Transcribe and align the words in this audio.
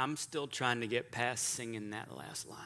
I'm 0.00 0.16
still 0.16 0.46
trying 0.46 0.80
to 0.80 0.86
get 0.86 1.10
past 1.10 1.44
singing 1.44 1.90
that 1.90 2.16
last 2.16 2.48
line. 2.48 2.58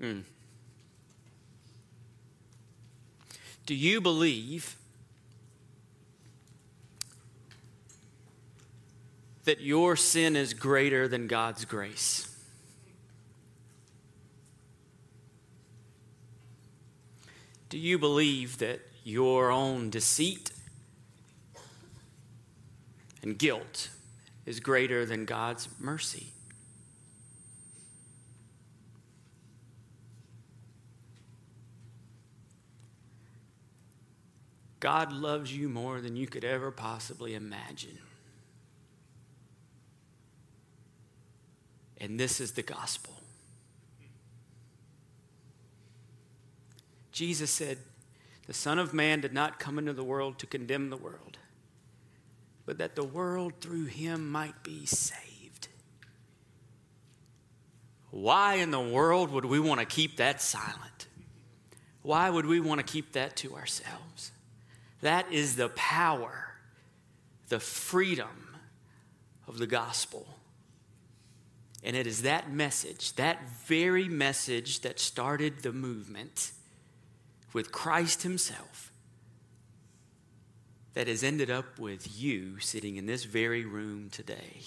Mm. 0.00 0.22
Do 3.64 3.76
you 3.76 4.00
believe 4.00 4.74
that 9.44 9.60
your 9.60 9.94
sin 9.94 10.34
is 10.34 10.52
greater 10.52 11.06
than 11.06 11.28
God's 11.28 11.64
grace? 11.64 12.28
Do 17.68 17.78
you 17.78 18.00
believe 18.00 18.58
that 18.58 18.80
your 19.04 19.52
own 19.52 19.90
deceit 19.90 20.50
and 23.24 23.38
guilt 23.38 23.88
is 24.44 24.60
greater 24.60 25.06
than 25.06 25.24
God's 25.24 25.66
mercy? 25.80 26.26
God 34.78 35.10
loves 35.10 35.56
you 35.56 35.70
more 35.70 36.02
than 36.02 36.14
you 36.14 36.26
could 36.26 36.44
ever 36.44 36.70
possibly 36.70 37.34
imagine. 37.34 37.98
And 41.98 42.20
this 42.20 42.38
is 42.38 42.52
the 42.52 42.62
gospel. 42.62 43.14
Jesus 47.10 47.50
said, 47.50 47.78
The 48.46 48.52
Son 48.52 48.78
of 48.78 48.92
Man 48.92 49.22
did 49.22 49.32
not 49.32 49.58
come 49.58 49.78
into 49.78 49.94
the 49.94 50.04
world 50.04 50.38
to 50.40 50.46
condemn 50.46 50.90
the 50.90 50.98
world, 50.98 51.38
but 52.66 52.78
that 52.78 52.94
the 52.94 53.04
world 53.04 53.54
through 53.60 53.86
him 53.86 54.30
might 54.30 54.62
be 54.62 54.86
saved. 54.86 55.68
Why 58.10 58.54
in 58.54 58.70
the 58.70 58.80
world 58.80 59.30
would 59.32 59.44
we 59.44 59.58
want 59.58 59.80
to 59.80 59.86
keep 59.86 60.18
that 60.18 60.40
silent? 60.40 61.08
Why 62.02 62.30
would 62.30 62.46
we 62.46 62.60
want 62.60 62.78
to 62.78 62.92
keep 62.92 63.12
that 63.12 63.36
to 63.38 63.56
ourselves? 63.56 64.30
That 65.00 65.30
is 65.32 65.56
the 65.56 65.70
power, 65.70 66.54
the 67.48 67.60
freedom 67.60 68.56
of 69.48 69.58
the 69.58 69.66
gospel. 69.66 70.26
And 71.82 71.96
it 71.96 72.06
is 72.06 72.22
that 72.22 72.50
message, 72.50 73.14
that 73.14 73.46
very 73.66 74.08
message 74.08 74.80
that 74.80 74.98
started 74.98 75.62
the 75.62 75.72
movement 75.72 76.52
with 77.52 77.72
Christ 77.72 78.22
Himself, 78.22 78.92
that 80.94 81.08
has 81.08 81.22
ended 81.22 81.50
up 81.50 81.78
with 81.78 82.20
you 82.20 82.58
sitting 82.60 82.96
in 82.96 83.06
this 83.06 83.24
very 83.24 83.64
room 83.64 84.08
today. 84.10 84.62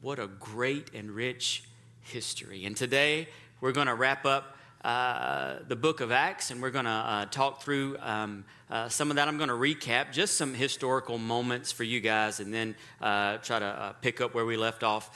What 0.00 0.18
a 0.18 0.26
great 0.26 0.92
and 0.92 1.10
rich 1.10 1.64
history. 2.02 2.64
And 2.64 2.76
today 2.76 3.28
we're 3.60 3.72
going 3.72 3.86
to 3.86 3.94
wrap 3.94 4.26
up 4.26 4.56
uh, 4.84 5.56
the 5.66 5.74
book 5.74 6.00
of 6.00 6.12
Acts, 6.12 6.52
and 6.52 6.62
we're 6.62 6.70
going 6.70 6.84
to 6.84 6.90
uh, 6.90 7.26
talk 7.26 7.62
through 7.62 7.96
um, 8.00 8.44
uh, 8.70 8.88
some 8.88 9.10
of 9.10 9.16
that. 9.16 9.26
I'm 9.26 9.36
going 9.36 9.48
to 9.48 9.54
recap 9.54 10.12
just 10.12 10.34
some 10.34 10.54
historical 10.54 11.18
moments 11.18 11.72
for 11.72 11.82
you 11.82 12.00
guys 12.00 12.38
and 12.38 12.54
then 12.54 12.76
uh, 13.00 13.38
try 13.38 13.58
to 13.58 13.66
uh, 13.66 13.92
pick 13.94 14.20
up 14.20 14.34
where 14.34 14.44
we 14.44 14.56
left 14.56 14.84
off 14.84 15.10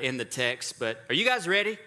in 0.00 0.16
the 0.18 0.24
text. 0.24 0.78
But 0.78 1.02
are 1.08 1.14
you 1.14 1.24
guys 1.24 1.48
ready? 1.48 1.78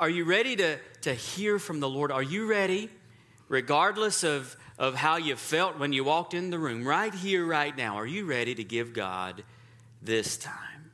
Are 0.00 0.08
you 0.08 0.24
ready 0.24 0.56
to, 0.56 0.78
to 1.02 1.14
hear 1.14 1.58
from 1.58 1.78
the 1.80 1.88
Lord? 1.88 2.10
Are 2.10 2.22
you 2.22 2.46
ready, 2.46 2.90
regardless 3.48 4.24
of, 4.24 4.56
of 4.78 4.94
how 4.94 5.16
you 5.16 5.36
felt 5.36 5.78
when 5.78 5.92
you 5.92 6.04
walked 6.04 6.34
in 6.34 6.50
the 6.50 6.58
room, 6.58 6.86
right 6.86 7.14
here, 7.14 7.44
right 7.44 7.76
now? 7.76 7.96
Are 7.96 8.06
you 8.06 8.24
ready 8.24 8.54
to 8.54 8.64
give 8.64 8.92
God 8.92 9.44
this 10.02 10.36
time? 10.36 10.90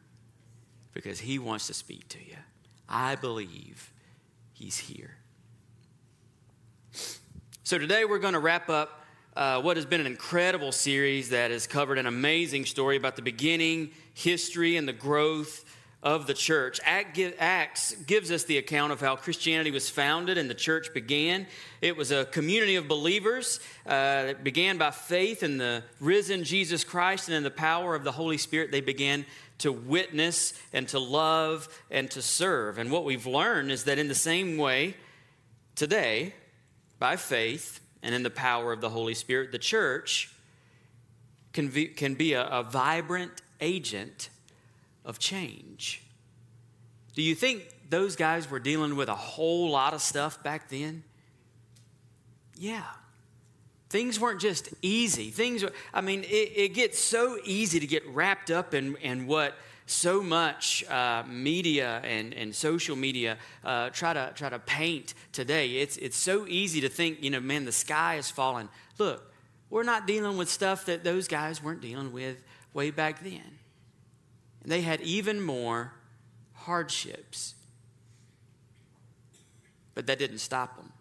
Because 0.93 1.21
He 1.21 1.39
wants 1.39 1.67
to 1.69 1.75
speak 1.75 2.09
to 2.09 2.19
you. 2.19 2.37
I 2.89 3.17
believe 3.17 3.93
He's 4.53 4.77
here. 4.79 5.17
So 7.63 7.79
today 7.79 8.05
we're 8.05 8.19
going 8.19 8.35
to 8.35 8.41
wrap 8.41 8.69
up 8.69 9.05
uh, 9.37 9.63
what 9.63 9.77
has 9.77 9.87
been 9.87 10.01
an 10.01 10.07
incredible 10.07 10.73
series 10.73 11.31
that 11.31 11.51
has 11.53 11.67
covered 11.67 11.99
an 11.99 12.07
amazing 12.07 12.67
story 12.67 12.97
about 12.97 13.15
the 13.15 13.23
beginning, 13.23 13.93
history, 14.13 14.77
and 14.77 14.89
the 14.89 14.93
growth 14.93 15.65
of 16.03 16.27
the 16.27 16.35
church. 16.35 16.81
Acts 16.85 17.95
gives 18.07 18.31
us 18.31 18.45
the 18.45 18.59
account 18.59 18.93
of 18.93 19.01
how 19.01 19.17
Christianity 19.17 19.71
was 19.71 19.91
founded 19.91 20.39
and 20.39 20.49
the 20.49 20.55
church 20.55 20.95
began. 20.95 21.47
It 21.83 21.97
was 21.97 22.11
a 22.11 22.25
community 22.25 22.77
of 22.77 22.89
believers 22.89 23.61
uh, 23.87 23.91
that 23.91 24.45
began 24.45 24.79
by 24.79 24.93
faith 24.93 25.43
in 25.43 25.59
the 25.59 25.83
risen 26.01 26.45
Jesus 26.45 26.85
Christ 26.85 27.29
and 27.29 27.37
in 27.37 27.43
the 27.43 27.51
power 27.51 27.95
of 27.95 28.05
the 28.05 28.13
Holy 28.13 28.39
Spirit. 28.39 28.71
They 28.71 28.81
began 28.81 29.27
to 29.59 29.73
witness 29.73 30.55
and 30.73 30.89
to 30.89 30.99
love 30.99 31.69
and 31.91 32.11
to 32.13 32.23
serve. 32.23 32.79
And 32.79 32.91
what 32.91 33.05
we've 33.05 33.27
learned 33.27 33.71
is 33.71 33.85
that 33.85 33.99
in 33.99 34.09
the 34.09 34.15
same 34.15 34.57
way, 34.57 34.95
today, 35.75 36.33
by 36.99 37.17
faith 37.17 37.81
and 38.03 38.15
in 38.15 38.23
the 38.23 38.31
power 38.31 38.73
of 38.73 38.81
the 38.81 38.89
Holy 38.89 39.15
Spirit, 39.15 39.53
the 39.53 39.59
church 39.59 40.33
can 41.53 41.69
be, 41.69 41.87
can 41.87 42.15
be 42.15 42.33
a, 42.33 42.47
a 42.47 42.63
vibrant 42.63 43.43
agent 43.61 44.31
of 45.05 45.19
change. 45.19 46.03
Do 47.15 47.23
you 47.23 47.35
think 47.35 47.69
those 47.89 48.17
guys 48.17 48.51
were 48.51 48.61
dealing 48.61 48.97
with 48.97 49.09
a 49.09 49.15
whole 49.15 49.71
lot 49.71 49.95
of 49.95 50.01
stuff 50.01 50.43
back 50.43 50.69
then? 50.69 51.03
Yeah. 52.57 52.85
Things 53.89 54.21
weren't 54.21 54.41
just 54.41 54.69
easy. 54.83 55.31
Things, 55.31 55.65
were, 55.65 55.73
I 55.93 56.01
mean, 56.01 56.23
it, 56.23 56.53
it 56.55 56.75
gets 56.75 56.99
so 56.99 57.39
easy 57.45 57.81
to 57.81 57.87
get 57.87 58.07
wrapped 58.09 58.51
up 58.51 58.75
in, 58.75 58.97
in 58.97 59.27
what 59.27 59.55
so 59.87 60.23
much 60.23 60.85
uh, 60.89 61.25
media 61.27 62.01
and, 62.05 62.33
and 62.35 62.55
social 62.55 62.95
media 62.95 63.37
uh, 63.65 63.91
try 63.91 64.13
to 64.13 64.31
try 64.37 64.49
to 64.49 64.61
paint 64.61 65.15
today. 65.33 65.79
It's 65.79 65.97
it's 65.97 66.17
so 66.17 66.47
easy 66.47 66.81
to 66.83 66.89
think, 66.89 67.25
you 67.25 67.31
know, 67.31 67.41
man, 67.41 67.65
the 67.65 67.73
sky 67.73 68.15
is 68.15 68.31
falling. 68.31 68.69
Look, 68.99 69.33
we're 69.69 69.83
not 69.83 70.07
dealing 70.07 70.37
with 70.37 70.49
stuff 70.49 70.87
that 70.87 71.03
those 71.03 71.27
guys 71.27 71.63
weren't 71.63 71.81
dealing 71.81 72.13
with 72.13 72.41
way 72.73 72.93
back 72.93 73.23
then. 73.25 73.59
And 74.63 74.71
they 74.71 74.83
had 74.83 75.01
even 75.01 75.41
more 75.41 75.93
hardships. 76.55 77.55
But 79.95 80.07
that 80.07 80.19
didn't 80.19 80.39
stop 80.39 80.77
them. 80.77 80.93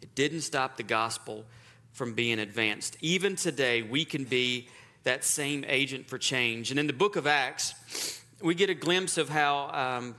It 0.00 0.14
didn't 0.14 0.42
stop 0.42 0.76
the 0.76 0.82
gospel 0.82 1.44
from 1.92 2.14
being 2.14 2.38
advanced. 2.38 2.96
Even 3.00 3.36
today, 3.36 3.82
we 3.82 4.04
can 4.04 4.24
be 4.24 4.68
that 5.04 5.24
same 5.24 5.64
agent 5.68 6.08
for 6.08 6.18
change. 6.18 6.70
And 6.70 6.80
in 6.80 6.86
the 6.86 6.92
book 6.92 7.16
of 7.16 7.26
Acts, 7.26 8.22
we 8.40 8.54
get 8.54 8.70
a 8.70 8.74
glimpse 8.74 9.18
of 9.18 9.28
how 9.28 9.68
um, 9.72 10.14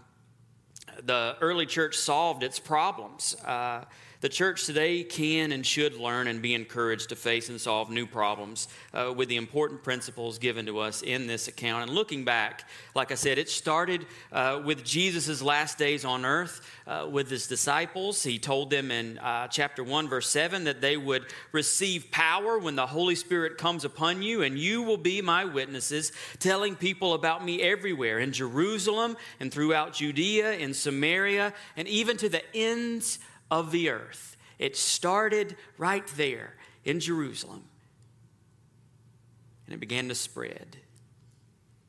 the 1.03 1.35
early 1.41 1.66
church 1.66 1.96
solved 1.96 2.44
its 2.44 2.59
problems. 2.59 3.35
Uh, 3.44 3.85
the 4.23 4.29
church 4.29 4.66
today 4.66 5.03
can 5.03 5.51
and 5.51 5.66
should 5.66 5.97
learn 5.97 6.28
and 6.28 6.41
be 6.41 6.53
encouraged 6.53 7.09
to 7.09 7.16
face 7.16 7.50
and 7.50 7.59
solve 7.59 7.89
new 7.89 8.07
problems 8.07 8.69
uh, 8.94 9.13
with 9.13 9.28
the 9.28 9.35
important 9.35 9.84
principles 9.84 10.39
given 10.39 10.66
to 10.66 10.79
us 10.79 11.01
in 11.01 11.28
this 11.28 11.50
account. 11.50 11.84
And 11.84 11.91
looking 11.91 12.23
back, 12.23 12.63
like 12.95 13.11
I 13.11 13.16
said, 13.16 13.38
it 13.38 13.50
started 13.50 14.06
uh, 14.31 14.61
with 14.63 14.85
Jesus' 14.85 15.41
last 15.41 15.78
days 15.78 16.06
on 16.06 16.23
earth 16.23 16.61
uh, 16.88 17.06
with 17.11 17.29
his 17.29 17.47
disciples. 17.47 18.23
He 18.23 18.39
told 18.39 18.69
them 18.69 18.91
in 18.91 19.17
uh, 19.17 19.50
chapter 19.50 19.84
1, 19.84 20.07
verse 20.07 20.29
7, 20.29 20.63
that 20.63 20.79
they 20.79 20.95
would 20.95 21.25
receive 21.51 22.09
power 22.09 22.57
when 22.57 22.78
the 22.78 22.88
Holy 22.88 23.16
Spirit 23.16 23.57
comes 23.57 23.84
upon 23.84 24.22
you, 24.22 24.44
and 24.44 24.57
you 24.57 24.84
will 24.84 24.95
be 24.95 25.22
my 25.22 25.44
witnesses, 25.44 26.13
telling 26.40 26.78
people 26.78 27.13
about 27.13 27.44
me 27.44 27.61
everywhere 27.61 28.19
in 28.19 28.31
Jerusalem 28.31 29.17
and 29.41 29.51
throughout 29.51 29.91
Judea, 29.91 30.53
in 30.53 30.73
Samaria, 30.73 31.53
and 31.75 31.90
even 31.90 32.16
to 32.16 32.29
the 32.29 32.41
ends 32.55 33.19
of 33.50 33.72
the 33.72 33.90
earth. 33.90 34.38
It 34.59 34.78
started 34.78 35.56
right 35.78 36.06
there 36.16 36.56
in 36.85 37.00
Jerusalem, 37.00 37.64
and 39.66 39.73
it 39.73 39.79
began 39.79 40.08
to 40.09 40.16
spread. 40.16 40.78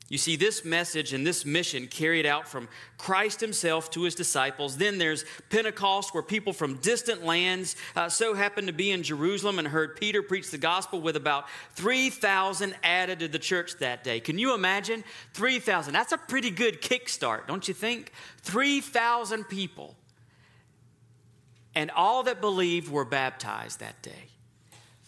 You 0.07 0.19
see, 0.19 0.35
this 0.35 0.63
message 0.63 1.13
and 1.13 1.25
this 1.25 1.45
mission 1.45 1.87
carried 1.87 2.27
out 2.27 2.47
from 2.47 2.67
Christ 2.99 3.41
himself 3.41 3.89
to 3.91 4.03
his 4.03 4.13
disciples. 4.13 4.77
Then 4.77 4.99
there's 4.99 5.25
Pentecost, 5.49 6.13
where 6.13 6.21
people 6.21 6.53
from 6.53 6.75
distant 6.75 7.25
lands 7.25 7.75
uh, 7.95 8.07
so 8.07 8.35
happened 8.35 8.67
to 8.67 8.73
be 8.73 8.91
in 8.91 9.01
Jerusalem 9.01 9.57
and 9.57 9.67
heard 9.67 9.95
Peter 9.95 10.21
preach 10.21 10.51
the 10.51 10.59
gospel, 10.59 11.01
with 11.01 11.15
about 11.15 11.45
3,000 11.73 12.75
added 12.83 13.19
to 13.19 13.27
the 13.27 13.39
church 13.39 13.77
that 13.79 14.03
day. 14.03 14.19
Can 14.19 14.37
you 14.37 14.53
imagine? 14.53 15.03
3,000. 15.33 15.91
That's 15.91 16.11
a 16.11 16.19
pretty 16.19 16.51
good 16.51 16.83
kickstart, 16.83 17.47
don't 17.47 17.67
you 17.67 17.73
think? 17.73 18.11
3,000 18.43 19.45
people 19.45 19.95
and 21.75 21.91
all 21.91 22.23
that 22.23 22.41
believed 22.41 22.89
were 22.89 23.05
baptized 23.05 23.81
that 23.81 24.01
day. 24.01 24.29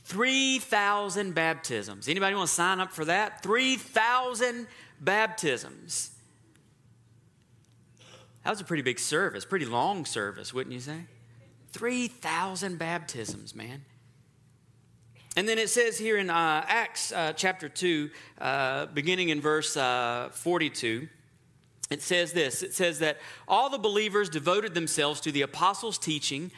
3,000 0.04 1.34
baptisms. 1.34 2.08
Anybody 2.08 2.36
want 2.36 2.48
to 2.48 2.54
sign 2.54 2.80
up 2.80 2.92
for 2.92 3.06
that? 3.06 3.42
3,000 3.44 4.68
baptisms. 5.02 6.12
That 8.44 8.52
was 8.52 8.62
a 8.62 8.64
pretty 8.64 8.84
big 8.84 9.00
service, 9.00 9.44
pretty 9.44 9.66
long 9.66 10.06
service, 10.06 10.54
wouldn't 10.54 10.74
you 10.74 10.80
say? 10.80 11.02
3,000 11.74 12.78
baptisms, 12.78 13.54
man. 13.54 13.84
And 15.36 15.48
then 15.48 15.60
it 15.60 15.70
says 15.70 15.98
here 15.98 16.18
in 16.18 16.30
uh, 16.30 16.66
Acts 16.68 17.12
uh, 17.12 17.34
chapter 17.34 17.70
2, 17.70 18.10
uh, 18.40 18.86
beginning 18.88 19.30
in 19.30 19.42
verse 19.42 19.76
uh, 19.76 20.30
42, 20.32 21.08
it 21.90 22.02
says 22.02 22.34
this 22.34 22.64
it 22.64 22.74
says 22.74 23.00
that 23.00 23.18
all 23.48 23.70
the 23.70 23.78
believers 23.78 24.30
devoted 24.30 24.74
themselves 24.74 25.22
to 25.22 25.32
the 25.32 25.42
apostles' 25.42 25.98
teaching 25.98 26.52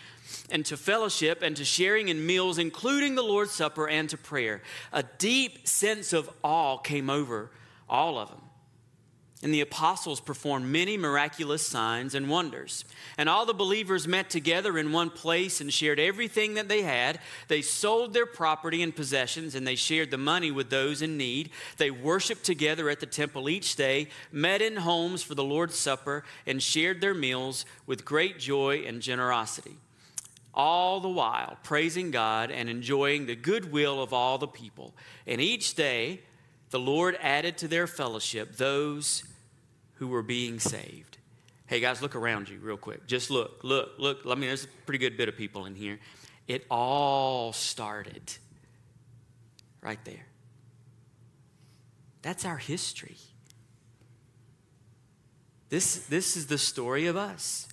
and 0.50 0.66
to 0.66 0.78
fellowship 0.78 1.42
and 1.42 1.56
to 1.58 1.66
sharing 1.66 2.10
in 2.10 2.26
meals, 2.26 2.58
including 2.58 3.16
the 3.16 3.24
Lord's 3.24 3.52
Supper 3.52 3.88
and 3.88 4.10
to 4.10 4.18
prayer. 4.18 4.62
A 4.94 5.04
deep 5.04 5.68
sense 5.68 6.14
of 6.14 6.30
awe 6.44 6.78
came 6.78 7.10
over 7.10 7.52
all 7.88 8.18
of 8.18 8.30
them. 8.30 8.42
And 9.41 9.53
the 9.53 9.62
apostles 9.62 10.19
performed 10.19 10.65
many 10.65 10.97
miraculous 10.97 11.65
signs 11.65 12.13
and 12.13 12.30
wonders. 12.30 12.83
And 13.18 13.30
all 13.30 13.45
the 13.45 13.53
believers 13.53 14.06
met 14.06 14.30
together 14.30 14.77
in 14.77 14.91
one 14.91 15.09
place 15.09 15.62
and 15.62 15.71
shared 15.71 15.97
everything 15.97 16.56
that 16.56 16.68
they 16.68 16.81
had. 16.81 17.19
They 17.47 17.62
sold 17.62 18.13
their 18.13 18.25
property 18.25 18.83
and 18.83 18.94
possessions 18.94 19.56
and 19.56 19.65
they 19.65 19.75
shared 19.75 20.12
the 20.12 20.18
money 20.18 20.51
with 20.51 20.69
those 20.69 21.01
in 21.01 21.15
need. 21.15 21.51
They 21.77 21.89
worshiped 21.89 22.44
together 22.44 22.89
at 22.89 23.00
the 23.00 23.06
temple 23.06 23.47
each 23.47 23.77
day, 23.77 24.09
met 24.30 24.62
in 24.62 24.75
homes 24.75 25.24
for 25.24 25.36
the 25.36 25.44
Lord's 25.44 25.77
Supper, 25.77 26.25
and 26.45 26.62
shared 26.62 27.00
their 27.00 27.13
meals 27.13 27.65
with 27.86 28.03
great 28.03 28.39
joy 28.39 28.83
and 28.86 29.01
generosity. 29.01 29.77
All 30.53 31.00
the 31.00 31.07
while 31.07 31.57
praising 31.63 32.12
God 32.12 32.51
and 32.51 32.69
enjoying 32.69 33.25
the 33.25 33.38
goodwill 33.38 34.03
of 34.03 34.12
all 34.12 34.38
the 34.38 34.47
people. 34.47 34.94
And 35.25 35.39
each 35.39 35.75
day, 35.75 36.19
the 36.69 36.80
Lord 36.80 37.18
added 37.21 37.57
to 37.60 37.68
their 37.68 37.88
fellowship 37.88 38.56
those 38.57 39.24
who 39.95 40.07
were 40.07 40.24
being 40.24 40.60
saved. 40.60 41.18
Hey 41.66 41.80
guys, 41.80 42.01
look 42.01 42.16
around 42.16 42.50
you 42.50 42.57
real 42.60 42.77
quick. 42.77 43.06
Just 43.06 43.30
look, 43.30 43.63
look, 43.63 43.92
look. 43.98 44.19
I 44.25 44.30
mean, 44.30 44.42
there's 44.42 44.63
a 44.63 44.68
pretty 44.86 45.00
good 45.00 45.18
bit 45.18 45.30
of 45.30 45.38
people 45.38 45.66
in 45.66 45.75
here. 45.75 46.00
It 46.48 46.66
all 46.71 47.54
started 47.54 48.33
right 49.81 50.04
there. 50.04 50.25
That's 52.21 52.44
our 52.44 52.57
history. 52.57 53.18
This, 55.69 56.07
this 56.07 56.36
is 56.36 56.48
the 56.48 56.57
story 56.57 57.06
of 57.06 57.15
us. 57.15 57.68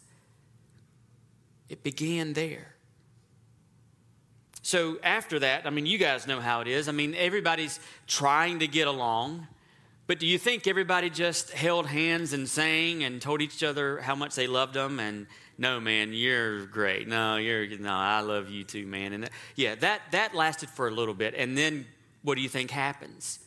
It 1.68 1.82
began 1.82 2.34
there. 2.34 2.75
So 4.66 4.98
after 5.04 5.38
that, 5.38 5.64
I 5.64 5.70
mean, 5.70 5.86
you 5.86 5.96
guys 5.96 6.26
know 6.26 6.40
how 6.40 6.60
it 6.60 6.66
is. 6.66 6.88
I 6.88 6.92
mean, 6.92 7.14
everybody's 7.14 7.78
trying 8.08 8.58
to 8.58 8.66
get 8.66 8.88
along. 8.88 9.46
But 10.08 10.18
do 10.18 10.26
you 10.26 10.38
think 10.38 10.66
everybody 10.66 11.08
just 11.08 11.52
held 11.52 11.86
hands 11.86 12.32
and 12.32 12.48
sang 12.48 13.04
and 13.04 13.22
told 13.22 13.42
each 13.42 13.62
other 13.62 14.00
how 14.00 14.16
much 14.16 14.34
they 14.34 14.48
loved 14.48 14.74
them? 14.74 14.98
And 14.98 15.28
no, 15.56 15.78
man, 15.78 16.12
you're 16.12 16.66
great. 16.66 17.06
No, 17.06 17.36
you're 17.36 17.78
no, 17.78 17.92
I 17.92 18.22
love 18.22 18.50
you 18.50 18.64
too, 18.64 18.88
man. 18.88 19.12
And 19.12 19.30
yeah, 19.54 19.76
that 19.76 20.00
that 20.10 20.34
lasted 20.34 20.68
for 20.68 20.88
a 20.88 20.90
little 20.90 21.14
bit, 21.14 21.34
and 21.36 21.56
then 21.56 21.86
what 22.22 22.34
do 22.34 22.40
you 22.40 22.48
think 22.48 22.72
happens? 22.72 23.38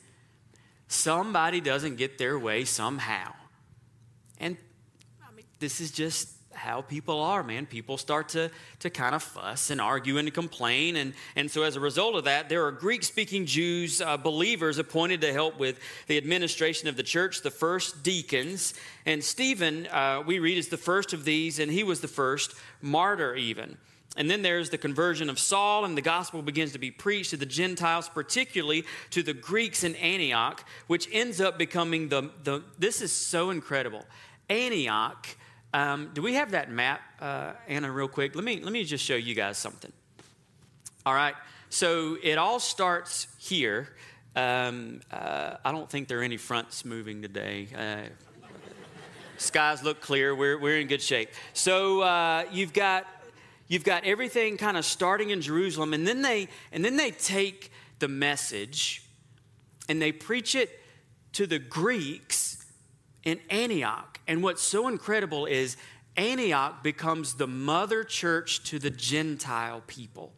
Somebody 0.88 1.60
doesn't 1.60 1.98
get 1.98 2.18
their 2.18 2.39
way 2.39 2.63
somehow, 2.63 3.33
and 4.39 4.56
I 5.21 5.36
mean, 5.36 5.45
this 5.60 5.81
is 5.81 5.92
just 5.92 6.30
how 6.60 6.82
people 6.82 7.22
are, 7.22 7.42
man. 7.42 7.66
People 7.66 7.98
start 7.98 8.30
to, 8.30 8.52
to 8.80 8.90
kind 8.90 9.16
of 9.16 9.24
fuss 9.24 9.70
and 9.70 9.80
argue 9.80 10.18
and 10.18 10.32
complain. 10.34 10.98
And, 10.98 11.14
and 11.36 11.50
so, 11.50 11.64
as 11.64 11.76
a 11.76 11.80
result 11.80 12.16
of 12.16 12.26
that, 12.26 12.50
there 12.50 12.66
are 12.66 12.72
Greek 12.72 13.04
speaking 13.04 13.46
Jews, 13.46 14.02
uh, 14.02 14.18
believers, 14.18 14.78
appointed 14.78 15.22
to 15.22 15.34
help 15.34 15.58
with 15.58 15.80
the 16.08 16.18
administration 16.18 16.88
of 16.90 16.98
the 16.98 17.04
church, 17.04 17.42
the 17.42 17.52
first 17.52 18.04
deacons. 18.04 18.74
And 19.06 19.24
Stephen, 19.24 19.88
uh, 19.88 20.22
we 20.26 20.40
read, 20.40 20.58
is 20.58 20.68
the 20.68 20.78
first 20.78 21.14
of 21.14 21.26
these, 21.26 21.60
and 21.60 21.72
he 21.72 21.84
was 21.84 22.02
the 22.02 22.08
first 22.08 22.54
martyr, 22.82 23.36
even. 23.36 23.78
And 24.18 24.30
then 24.30 24.42
there's 24.42 24.70
the 24.70 24.78
conversion 24.78 25.30
of 25.30 25.40
Saul, 25.40 25.86
and 25.86 25.96
the 25.96 26.02
gospel 26.02 26.42
begins 26.42 26.74
to 26.74 26.80
be 26.80 26.92
preached 26.92 27.30
to 27.30 27.38
the 27.38 27.46
Gentiles, 27.46 28.10
particularly 28.10 28.84
to 29.12 29.24
the 29.24 29.34
Greeks 29.34 29.84
in 29.84 29.96
Antioch, 29.96 30.66
which 30.88 31.08
ends 31.12 31.40
up 31.40 31.58
becoming 31.58 32.10
the, 32.10 32.30
the 32.44 32.64
this 32.78 33.02
is 33.02 33.14
so 33.14 33.50
incredible. 33.50 34.06
Antioch 34.50 35.28
um, 35.74 36.12
do 36.13 36.21
we 36.21 36.33
have 36.36 36.51
that 36.51 36.71
map, 36.71 37.01
uh, 37.19 37.54
Anna, 37.68 37.92
real 37.92 38.07
quick? 38.07 38.36
Let 38.36 38.44
me, 38.44 38.60
let 38.62 38.74
me 38.74 38.83
just 38.83 39.04
show 39.04 39.16
you 39.16 39.36
guys 39.36 39.57
something. 39.57 39.92
All 41.06 41.13
right, 41.13 41.36
so 41.69 42.18
it 42.24 42.38
all 42.38 42.60
starts 42.60 43.27
here. 43.38 43.89
Um, 44.36 45.01
uh, 45.12 45.57
I 45.63 45.71
don't 45.71 45.89
think 45.89 46.07
there 46.07 46.19
are 46.19 46.24
any 46.24 46.38
fronts 46.38 46.86
moving 46.86 47.21
today. 47.21 47.68
Uh, 47.75 48.10
skies 49.38 49.83
look 49.83 50.01
clear. 50.01 50.36
We're, 50.36 50.60
we're 50.60 50.80
in 50.80 50.88
good 50.88 51.01
shape. 51.01 51.30
So 51.54 52.01
uh, 52.01 52.44
you've 52.51 52.74
got 52.74 53.06
you've 53.68 53.83
got 53.83 54.04
everything 54.04 54.57
kind 54.57 54.77
of 54.77 54.86
starting 54.86 55.30
in 55.30 55.42
Jerusalem, 55.42 55.94
and 55.94 56.06
then 56.07 56.21
they 56.21 56.48
and 56.71 56.83
then 56.83 56.98
they 56.98 57.12
take 57.12 57.71
the 58.00 58.07
message 58.07 59.04
and 59.88 60.01
they 60.01 60.12
preach 60.12 60.56
it 60.56 60.80
to 61.33 61.45
the 61.45 61.60
Greeks 61.60 62.66
in 63.24 63.39
Antioch. 63.50 64.09
And 64.30 64.44
what's 64.44 64.62
so 64.62 64.88
incredible 64.88 65.48
is 65.48 65.76
Antioch 66.16 66.84
becomes 66.84 67.34
the 67.34 67.48
mother 67.48 68.04
church 68.04 68.64
to 68.66 68.78
the 68.78 68.92
Gentile 68.92 69.81
people. 69.88 70.34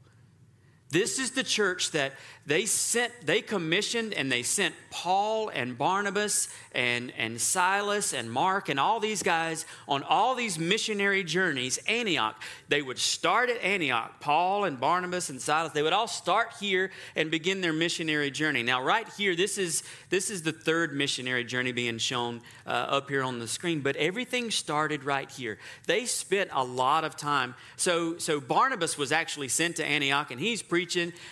This 0.91 1.19
is 1.19 1.31
the 1.31 1.43
church 1.43 1.91
that 1.91 2.13
they 2.45 2.65
sent, 2.65 3.13
they 3.23 3.41
commissioned 3.41 4.13
and 4.13 4.29
they 4.29 4.43
sent 4.43 4.75
Paul 4.89 5.49
and 5.49 5.77
Barnabas 5.77 6.49
and, 6.73 7.13
and 7.17 7.39
Silas 7.39 8.13
and 8.13 8.29
Mark 8.29 8.67
and 8.67 8.79
all 8.79 8.99
these 8.99 9.23
guys 9.23 9.65
on 9.87 10.03
all 10.03 10.35
these 10.35 10.59
missionary 10.59 11.23
journeys. 11.23 11.77
Antioch, 11.87 12.41
they 12.67 12.81
would 12.81 12.99
start 12.99 13.49
at 13.49 13.61
Antioch. 13.61 14.19
Paul 14.19 14.65
and 14.65 14.79
Barnabas 14.79 15.29
and 15.29 15.39
Silas, 15.39 15.71
they 15.71 15.83
would 15.83 15.93
all 15.93 16.07
start 16.09 16.53
here 16.59 16.91
and 17.15 17.31
begin 17.31 17.61
their 17.61 17.73
missionary 17.73 18.31
journey. 18.31 18.63
Now, 18.63 18.83
right 18.83 19.07
here, 19.17 19.35
this 19.35 19.57
is, 19.57 19.83
this 20.09 20.29
is 20.29 20.41
the 20.41 20.51
third 20.51 20.93
missionary 20.93 21.45
journey 21.45 21.71
being 21.71 21.99
shown 21.99 22.41
uh, 22.65 22.69
up 22.69 23.07
here 23.07 23.23
on 23.23 23.39
the 23.39 23.47
screen, 23.47 23.79
but 23.79 23.95
everything 23.95 24.51
started 24.51 25.05
right 25.05 25.29
here. 25.29 25.57
They 25.85 26.05
spent 26.05 26.49
a 26.51 26.63
lot 26.63 27.05
of 27.05 27.15
time. 27.15 27.55
So, 27.77 28.17
so 28.17 28.41
Barnabas 28.41 28.97
was 28.97 29.13
actually 29.13 29.47
sent 29.47 29.77
to 29.77 29.85
Antioch 29.85 30.31
and 30.31 30.39
he's 30.39 30.61
preaching. 30.61 30.80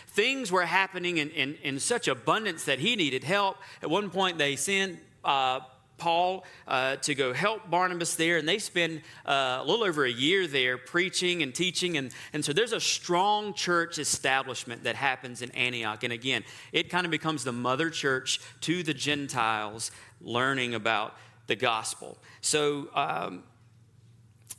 Things 0.08 0.52
were 0.52 0.66
happening 0.66 0.90
happening 1.00 1.18
in, 1.18 1.30
in, 1.32 1.58
in 1.64 1.80
such 1.80 2.08
abundance 2.08 2.66
that 2.66 2.80
he 2.80 2.96
needed 2.96 3.24
help. 3.24 3.58
At 3.82 3.90
one 3.90 4.10
point, 4.10 4.38
they 4.38 4.56
sent 4.56 5.00
uh, 5.24 5.60
Paul 5.98 6.46
uh, 6.68 6.96
to 6.98 7.14
go 7.14 7.34
help 7.34 7.70
Barnabas 7.70 8.16
there, 8.16 8.38
and 8.38 8.48
they 8.48 8.60
spend 8.60 9.02
uh, 9.26 9.60
a 9.62 9.64
little 9.64 9.86
over 9.86 10.06
a 10.06 10.12
year 10.12 10.48
there 10.48 10.78
preaching 10.78 11.44
and 11.44 11.54
teaching. 11.54 11.98
And, 11.98 12.12
and 12.34 12.44
so 12.44 12.54
there's 12.54 12.74
a 12.74 12.80
strong 12.80 13.54
church 13.54 14.00
establishment 14.00 14.84
that 14.84 14.96
happens 14.96 15.42
in 15.42 15.52
Antioch. 15.52 16.04
And 16.04 16.14
again, 16.14 16.44
it 16.72 16.90
kind 16.90 17.06
of 17.06 17.12
becomes 17.12 17.44
the 17.44 17.54
mother 17.54 17.90
church 17.90 18.40
to 18.62 18.84
the 18.84 18.94
Gentiles 18.94 19.92
learning 20.22 20.76
about 20.76 21.16
the 21.48 21.56
gospel. 21.56 22.18
So 22.42 22.88
um, 22.96 23.44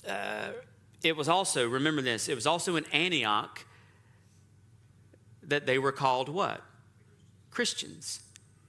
uh, 0.06 0.50
it 1.02 1.16
was 1.16 1.28
also, 1.28 1.68
remember 1.68 2.02
this, 2.02 2.28
it 2.28 2.34
was 2.34 2.46
also 2.46 2.76
in 2.76 2.84
Antioch 2.92 3.64
that 5.50 5.66
they 5.66 5.78
were 5.78 5.92
called 5.92 6.28
what? 6.28 6.62
Christians. 7.50 8.20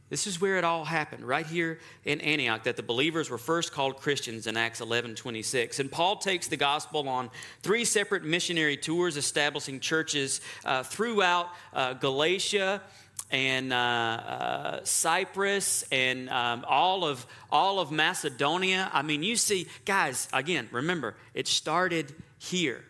This 0.10 0.28
is 0.28 0.42
where 0.42 0.58
it 0.58 0.66
all 0.66 0.84
happened, 0.84 1.24
right 1.24 1.46
here 1.46 1.80
in 2.04 2.20
Antioch, 2.20 2.64
that 2.64 2.76
the 2.76 2.84
believers 2.84 3.30
were 3.30 3.38
first 3.38 3.72
called 3.72 3.96
Christians 3.96 4.46
in 4.46 4.58
Acts 4.58 4.82
11 4.82 5.16
26. 5.16 5.80
And 5.80 5.90
Paul 5.90 6.18
takes 6.18 6.50
the 6.50 6.58
gospel 6.58 7.08
on 7.08 7.30
three 7.62 7.86
separate 7.86 8.26
missionary 8.26 8.76
tours, 8.76 9.16
establishing 9.16 9.80
churches 9.80 10.42
uh, 10.66 10.84
throughout 10.84 11.48
uh, 11.74 11.94
Galatia 11.94 12.82
and 13.32 13.72
uh, 13.72 13.76
uh 13.78 14.80
Cyprus 14.84 15.86
and 15.94 16.30
um, 16.30 16.66
all, 16.68 17.06
of, 17.06 17.26
all 17.50 17.80
of 17.80 17.90
Macedonia. 17.90 18.90
I 18.92 19.04
mean, 19.04 19.24
you 19.24 19.38
see, 19.38 19.68
guys, 19.86 20.28
again, 20.34 20.68
remember, 20.74 21.16
it 21.34 21.48
started 21.48 22.14
here 22.38 22.84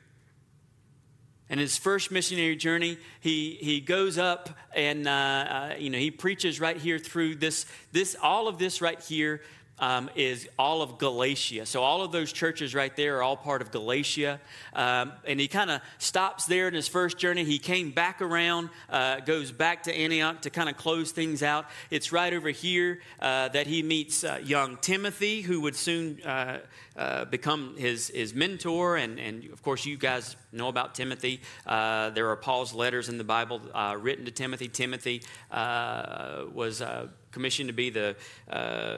and 1.51 1.59
his 1.59 1.77
first 1.77 2.11
missionary 2.11 2.55
journey, 2.55 2.97
he, 3.19 3.57
he 3.59 3.81
goes 3.81 4.17
up 4.17 4.49
and, 4.73 5.05
uh, 5.05 5.11
uh, 5.11 5.75
you 5.77 5.89
know, 5.89 5.97
he 5.97 6.09
preaches 6.09 6.61
right 6.61 6.77
here 6.77 6.97
through 6.97 7.35
this, 7.35 7.65
this, 7.91 8.15
all 8.23 8.47
of 8.47 8.57
this 8.57 8.81
right 8.81 9.01
here 9.01 9.41
um, 9.81 10.09
is 10.15 10.47
all 10.57 10.83
of 10.83 10.99
Galatia. 10.99 11.65
So 11.65 11.81
all 11.81 12.03
of 12.03 12.11
those 12.11 12.31
churches 12.31 12.73
right 12.75 12.95
there 12.95 13.17
are 13.17 13.23
all 13.23 13.35
part 13.35 13.61
of 13.63 13.71
Galatia. 13.71 14.39
Um, 14.73 15.11
and 15.25 15.39
he 15.39 15.47
kind 15.47 15.71
of 15.71 15.81
stops 15.97 16.45
there 16.45 16.67
in 16.67 16.73
his 16.75 16.87
first 16.87 17.17
journey. 17.17 17.43
He 17.43 17.57
came 17.57 17.89
back 17.91 18.21
around, 18.21 18.69
uh, 18.89 19.19
goes 19.21 19.51
back 19.51 19.83
to 19.83 19.93
Antioch 19.93 20.41
to 20.43 20.51
kind 20.51 20.69
of 20.69 20.77
close 20.77 21.11
things 21.11 21.41
out. 21.41 21.65
It's 21.89 22.11
right 22.11 22.31
over 22.31 22.49
here 22.49 22.99
uh, 23.19 23.49
that 23.49 23.65
he 23.65 23.81
meets 23.81 24.23
uh, 24.23 24.39
young 24.43 24.77
Timothy, 24.77 25.41
who 25.41 25.61
would 25.61 25.75
soon 25.75 26.21
uh, 26.21 26.59
uh, 26.95 27.25
become 27.25 27.75
his, 27.75 28.09
his 28.09 28.35
mentor. 28.35 28.97
And, 28.97 29.19
and 29.19 29.51
of 29.51 29.63
course, 29.63 29.85
you 29.85 29.97
guys 29.97 30.35
know 30.51 30.67
about 30.67 30.93
Timothy. 30.93 31.41
Uh, 31.65 32.11
there 32.11 32.29
are 32.29 32.35
Paul's 32.35 32.73
letters 32.73 33.09
in 33.09 33.17
the 33.17 33.23
Bible 33.23 33.61
written 33.97 34.25
to 34.25 34.31
Timothy. 34.31 34.67
Timothy 34.67 35.23
was 35.51 36.83
commissioned 37.31 37.69
to 37.69 37.73
be 37.73 37.89
the 37.89 38.15
uh, 38.49 38.97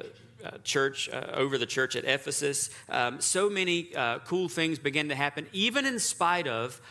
church, 0.63 1.09
uh, 1.09 1.31
over 1.33 1.57
the 1.57 1.65
church 1.65 1.95
at 1.95 2.05
Ephesus. 2.05 2.69
Um, 2.89 3.21
so 3.21 3.50
many 3.50 3.95
uh, 3.95 4.19
cool 4.19 4.50
things 4.50 4.79
began 4.79 5.09
to 5.09 5.15
happen, 5.15 5.47
even 5.53 5.85
in 5.85 6.00
spite 6.00 6.47
of 6.47 6.81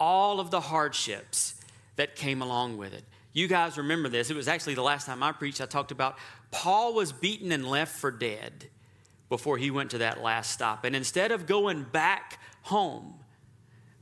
all 0.00 0.40
of 0.40 0.50
the 0.50 0.60
hardships 0.60 1.54
that 1.96 2.16
came 2.16 2.42
along 2.42 2.76
with 2.76 2.92
it. 2.94 3.04
You 3.32 3.48
guys 3.48 3.76
remember 3.76 4.08
this. 4.08 4.30
It 4.30 4.36
was 4.36 4.48
actually 4.48 4.74
the 4.74 4.82
last 4.82 5.06
time 5.06 5.22
I 5.22 5.32
preached, 5.32 5.60
I 5.60 5.66
talked 5.66 5.92
about 5.92 6.16
Paul 6.50 6.94
was 6.94 7.12
beaten 7.12 7.52
and 7.52 7.68
left 7.68 7.96
for 7.96 8.10
dead 8.10 8.68
before 9.28 9.58
he 9.58 9.70
went 9.70 9.90
to 9.90 9.98
that 9.98 10.22
last 10.22 10.52
stop. 10.52 10.84
And 10.84 10.96
instead 10.96 11.32
of 11.32 11.46
going 11.46 11.82
back 11.84 12.40
home, 12.62 13.14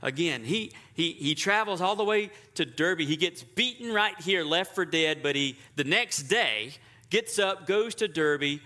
again, 0.01 0.43
he, 0.43 0.71
he, 0.93 1.11
he 1.11 1.35
travels 1.35 1.81
all 1.81 1.95
the 1.95 2.03
way 2.03 2.31
to 2.55 2.65
Derbe. 2.65 3.01
He 3.01 3.17
gets 3.17 3.43
beaten 3.43 3.91
right 3.91 4.19
here, 4.21 4.43
left 4.43 4.73
for 4.73 4.85
dead, 4.85 5.21
but 5.21 5.35
he, 5.35 5.57
the 5.75 5.83
next 5.83 6.23
day, 6.23 6.71
gets 7.09 7.39
up, 7.39 7.67
goes 7.67 7.95
to 7.95 8.07
Derbe, 8.07 8.59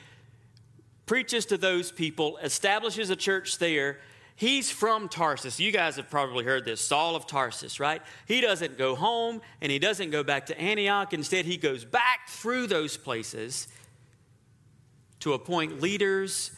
preaches 1.11 1.45
to 1.47 1.57
those 1.57 1.91
people, 1.91 2.37
establishes 2.37 3.09
a 3.09 3.17
church 3.17 3.57
there, 3.57 3.97
He's 4.37 4.71
from 4.71 5.09
Tarsus. 5.09 5.59
You 5.59 5.73
guys 5.73 5.97
have 5.97 6.09
probably 6.09 6.45
heard 6.45 6.63
this 6.63 6.79
Saul 6.79 7.17
of 7.17 7.27
Tarsus, 7.27 7.81
right? 7.81 8.01
He 8.25 8.39
doesn't 8.39 8.77
go 8.77 8.95
home 8.95 9.41
and 9.59 9.69
he 9.69 9.77
doesn't 9.77 10.09
go 10.09 10.23
back 10.23 10.45
to 10.45 10.57
Antioch. 10.57 11.13
Instead, 11.13 11.43
he 11.43 11.57
goes 11.57 11.83
back 11.83 12.29
through 12.29 12.67
those 12.67 12.95
places 12.95 13.67
to 15.19 15.33
appoint 15.33 15.81
leaders 15.81 16.51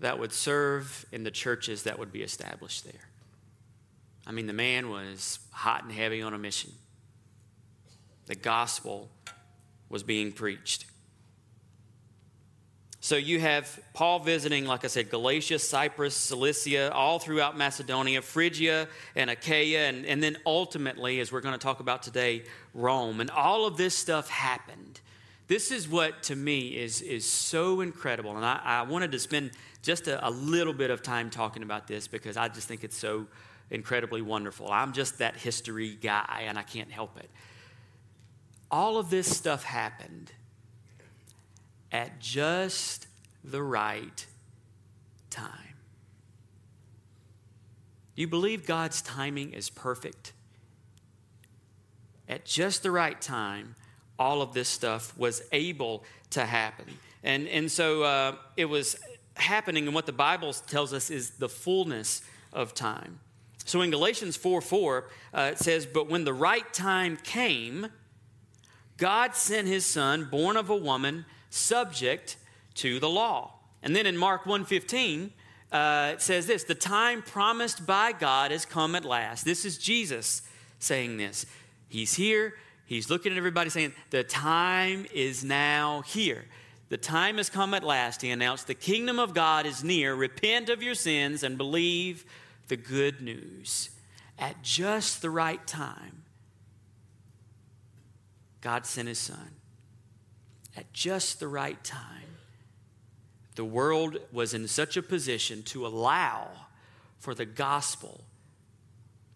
that 0.00 0.18
would 0.18 0.32
serve 0.32 1.06
in 1.12 1.22
the 1.22 1.30
churches 1.30 1.84
that 1.84 1.96
would 1.96 2.10
be 2.10 2.22
established 2.22 2.84
there. 2.84 3.08
I 4.26 4.32
mean, 4.32 4.48
the 4.48 4.52
man 4.52 4.90
was 4.90 5.38
hot 5.52 5.84
and 5.84 5.92
heavy 5.92 6.20
on 6.20 6.34
a 6.34 6.38
mission. 6.38 6.72
The 8.26 8.34
gospel 8.34 9.08
was 9.88 10.02
being 10.02 10.32
preached. 10.32 10.86
So 13.02 13.16
you 13.16 13.40
have 13.40 13.80
Paul 13.94 14.18
visiting, 14.18 14.66
like 14.66 14.84
I 14.84 14.88
said, 14.88 15.08
Galatia, 15.08 15.58
Cyprus, 15.58 16.14
Cilicia, 16.14 16.92
all 16.92 17.18
throughout 17.18 17.56
Macedonia, 17.56 18.20
Phrygia, 18.20 18.88
and 19.16 19.30
Achaia, 19.30 19.88
and, 19.88 20.04
and 20.04 20.22
then 20.22 20.36
ultimately, 20.44 21.18
as 21.20 21.32
we're 21.32 21.40
going 21.40 21.54
to 21.54 21.58
talk 21.58 21.80
about 21.80 22.02
today, 22.02 22.42
Rome. 22.74 23.22
And 23.22 23.30
all 23.30 23.64
of 23.64 23.78
this 23.78 23.96
stuff 23.96 24.28
happened. 24.28 25.00
This 25.48 25.70
is 25.70 25.88
what, 25.88 26.22
to 26.24 26.36
me, 26.36 26.76
is, 26.76 27.00
is 27.00 27.24
so 27.24 27.80
incredible. 27.80 28.36
And 28.36 28.44
I, 28.44 28.60
I 28.62 28.82
wanted 28.82 29.12
to 29.12 29.18
spend 29.18 29.52
just 29.82 30.06
a, 30.06 30.26
a 30.26 30.30
little 30.30 30.74
bit 30.74 30.90
of 30.90 31.02
time 31.02 31.30
talking 31.30 31.62
about 31.62 31.86
this 31.88 32.06
because 32.06 32.36
I 32.36 32.48
just 32.48 32.68
think 32.68 32.84
it's 32.84 32.98
so 32.98 33.26
incredibly 33.70 34.20
wonderful. 34.20 34.70
I'm 34.70 34.92
just 34.92 35.18
that 35.18 35.36
history 35.36 35.94
guy, 35.94 36.44
and 36.46 36.58
I 36.58 36.62
can't 36.62 36.90
help 36.90 37.18
it. 37.18 37.30
All 38.70 38.98
of 38.98 39.08
this 39.08 39.34
stuff 39.34 39.64
happened 39.64 40.32
at 41.92 42.20
just 42.20 43.06
the 43.42 43.62
right 43.62 44.26
time. 45.30 45.74
Do 48.14 48.22
you 48.22 48.28
believe 48.28 48.66
God's 48.66 49.02
timing 49.02 49.52
is 49.52 49.70
perfect? 49.70 50.32
At 52.28 52.44
just 52.44 52.82
the 52.82 52.90
right 52.90 53.20
time, 53.20 53.74
all 54.18 54.42
of 54.42 54.52
this 54.52 54.68
stuff 54.68 55.16
was 55.16 55.42
able 55.52 56.04
to 56.30 56.44
happen. 56.44 56.86
And, 57.22 57.48
and 57.48 57.70
so 57.70 58.02
uh, 58.02 58.36
it 58.56 58.66
was 58.66 58.96
happening, 59.34 59.86
and 59.86 59.94
what 59.94 60.06
the 60.06 60.12
Bible 60.12 60.52
tells 60.52 60.92
us 60.92 61.10
is 61.10 61.30
the 61.30 61.48
fullness 61.48 62.22
of 62.52 62.74
time. 62.74 63.20
So 63.64 63.80
in 63.82 63.90
Galatians 63.90 64.36
4 64.36 64.60
4, 64.60 65.08
uh, 65.32 65.50
it 65.52 65.58
says, 65.58 65.86
But 65.86 66.08
when 66.08 66.24
the 66.24 66.34
right 66.34 66.70
time 66.72 67.16
came, 67.16 67.88
God 68.96 69.34
sent 69.34 69.68
his 69.68 69.86
son, 69.86 70.28
born 70.30 70.56
of 70.56 70.70
a 70.70 70.76
woman, 70.76 71.24
subject 71.50 72.36
to 72.76 72.98
the 72.98 73.08
law. 73.08 73.52
And 73.82 73.94
then 73.94 74.06
in 74.06 74.16
Mark 74.16 74.46
1:15, 74.46 75.32
uh, 75.72 76.12
it 76.14 76.22
says 76.22 76.46
this: 76.46 76.64
"The 76.64 76.74
time 76.74 77.22
promised 77.22 77.86
by 77.86 78.12
God 78.12 78.50
has 78.50 78.64
come 78.64 78.94
at 78.94 79.04
last." 79.04 79.44
This 79.44 79.64
is 79.64 79.78
Jesus 79.78 80.42
saying 80.78 81.16
this. 81.16 81.46
He's 81.88 82.14
here. 82.14 82.58
He's 82.86 83.10
looking 83.10 83.32
at 83.32 83.38
everybody 83.38 83.70
saying, 83.70 83.94
"The 84.10 84.24
time 84.24 85.06
is 85.12 85.44
now 85.44 86.02
here." 86.02 86.46
The 86.88 86.98
time 86.98 87.36
has 87.36 87.48
come 87.48 87.72
at 87.72 87.84
last, 87.84 88.20
he 88.20 88.30
announced. 88.30 88.66
The 88.66 88.74
kingdom 88.74 89.20
of 89.20 89.32
God 89.32 89.64
is 89.64 89.84
near. 89.84 90.12
Repent 90.12 90.68
of 90.68 90.82
your 90.82 90.96
sins 90.96 91.44
and 91.44 91.56
believe 91.56 92.24
the 92.66 92.76
good 92.76 93.20
news. 93.20 93.90
At 94.36 94.62
just 94.62 95.22
the 95.22 95.30
right 95.30 95.64
time, 95.68 96.24
God 98.60 98.86
sent 98.86 99.06
his 99.06 99.20
son 99.20 99.59
at 100.80 100.92
just 100.94 101.40
the 101.40 101.48
right 101.48 101.82
time. 101.84 102.06
The 103.54 103.64
world 103.64 104.16
was 104.32 104.54
in 104.54 104.66
such 104.66 104.96
a 104.96 105.02
position 105.02 105.62
to 105.64 105.86
allow 105.86 106.48
for 107.18 107.34
the 107.34 107.44
gospel 107.44 108.24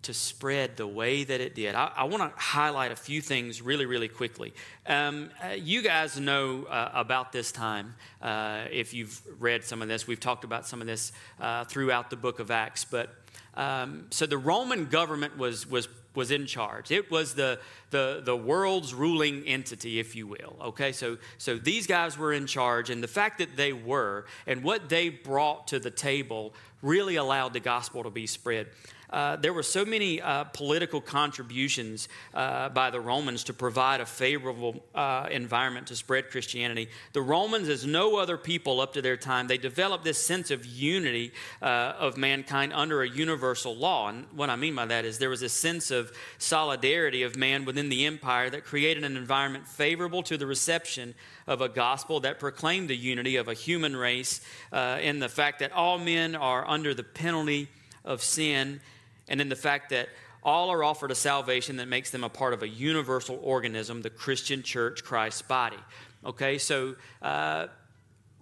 to 0.02 0.14
spread 0.14 0.78
the 0.78 0.86
way 0.86 1.24
that 1.24 1.40
it 1.42 1.54
did. 1.54 1.74
I, 1.74 1.92
I 1.96 2.04
want 2.04 2.22
to 2.22 2.40
highlight 2.40 2.92
a 2.92 2.96
few 2.96 3.20
things 3.20 3.60
really, 3.60 3.84
really 3.84 4.08
quickly. 4.08 4.54
Um, 4.86 5.30
uh, 5.42 5.48
you 5.48 5.82
guys 5.82 6.18
know 6.18 6.64
uh, 6.64 6.90
about 6.94 7.32
this 7.32 7.52
time. 7.52 7.94
Uh, 8.22 8.64
if 8.70 8.94
you've 8.94 9.20
read 9.38 9.64
some 9.64 9.82
of 9.82 9.88
this, 9.88 10.06
we've 10.06 10.20
talked 10.20 10.44
about 10.44 10.66
some 10.66 10.80
of 10.80 10.86
this 10.86 11.12
uh, 11.40 11.64
throughout 11.64 12.08
the 12.08 12.16
book 12.16 12.38
of 12.38 12.50
Acts. 12.50 12.84
But 12.84 13.14
um, 13.54 14.06
so 14.10 14.24
the 14.24 14.38
Roman 14.38 14.86
government 14.86 15.36
was 15.36 15.68
was 15.68 15.88
was 16.14 16.30
in 16.30 16.46
charge. 16.46 16.90
It 16.90 17.10
was 17.10 17.34
the, 17.34 17.58
the, 17.90 18.22
the 18.24 18.36
world's 18.36 18.94
ruling 18.94 19.44
entity, 19.46 19.98
if 19.98 20.14
you 20.14 20.26
will. 20.26 20.56
Okay, 20.62 20.92
so, 20.92 21.18
so 21.38 21.56
these 21.56 21.86
guys 21.86 22.16
were 22.16 22.32
in 22.32 22.46
charge, 22.46 22.90
and 22.90 23.02
the 23.02 23.08
fact 23.08 23.38
that 23.38 23.56
they 23.56 23.72
were 23.72 24.26
and 24.46 24.62
what 24.62 24.88
they 24.88 25.08
brought 25.08 25.68
to 25.68 25.78
the 25.78 25.90
table 25.90 26.54
really 26.82 27.16
allowed 27.16 27.52
the 27.52 27.60
gospel 27.60 28.02
to 28.02 28.10
be 28.10 28.26
spread. 28.26 28.68
Uh, 29.14 29.36
there 29.36 29.52
were 29.52 29.62
so 29.62 29.84
many 29.84 30.20
uh, 30.20 30.42
political 30.42 31.00
contributions 31.00 32.08
uh, 32.34 32.68
by 32.70 32.90
the 32.90 32.98
Romans 32.98 33.44
to 33.44 33.52
provide 33.52 34.00
a 34.00 34.06
favorable 34.06 34.84
uh, 34.92 35.28
environment 35.30 35.86
to 35.86 35.94
spread 35.94 36.30
Christianity. 36.30 36.88
The 37.12 37.22
Romans, 37.22 37.68
as 37.68 37.86
no 37.86 38.16
other 38.16 38.36
people 38.36 38.80
up 38.80 38.92
to 38.94 39.02
their 39.02 39.16
time, 39.16 39.46
they 39.46 39.56
developed 39.56 40.02
this 40.02 40.18
sense 40.18 40.50
of 40.50 40.66
unity 40.66 41.32
uh, 41.62 41.92
of 41.96 42.16
mankind 42.16 42.72
under 42.72 43.02
a 43.02 43.08
universal 43.08 43.76
law. 43.76 44.08
And 44.08 44.26
what 44.34 44.50
I 44.50 44.56
mean 44.56 44.74
by 44.74 44.86
that 44.86 45.04
is 45.04 45.18
there 45.18 45.30
was 45.30 45.42
a 45.42 45.48
sense 45.48 45.92
of 45.92 46.10
solidarity 46.38 47.22
of 47.22 47.36
man 47.36 47.64
within 47.64 47.90
the 47.90 48.06
empire 48.06 48.50
that 48.50 48.64
created 48.64 49.04
an 49.04 49.16
environment 49.16 49.68
favorable 49.68 50.24
to 50.24 50.36
the 50.36 50.46
reception 50.46 51.14
of 51.46 51.60
a 51.60 51.68
gospel 51.68 52.18
that 52.18 52.40
proclaimed 52.40 52.90
the 52.90 52.96
unity 52.96 53.36
of 53.36 53.46
a 53.46 53.54
human 53.54 53.94
race 53.94 54.40
in 54.72 55.20
the 55.20 55.28
fact 55.28 55.60
that 55.60 55.70
all 55.70 55.98
men 55.98 56.34
are 56.34 56.66
under 56.66 56.94
the 56.94 57.04
penalty 57.04 57.68
of 58.04 58.20
sin 58.20 58.80
and 59.28 59.40
in 59.40 59.48
the 59.48 59.56
fact 59.56 59.90
that 59.90 60.08
all 60.42 60.70
are 60.70 60.84
offered 60.84 61.10
a 61.10 61.14
salvation 61.14 61.76
that 61.76 61.88
makes 61.88 62.10
them 62.10 62.22
a 62.22 62.28
part 62.28 62.52
of 62.52 62.62
a 62.62 62.68
universal 62.68 63.40
organism, 63.42 64.02
the 64.02 64.10
Christian 64.10 64.62
church, 64.62 65.02
Christ's 65.02 65.42
body. 65.42 65.78
Okay, 66.24 66.58
so 66.58 66.96
uh, 67.22 67.68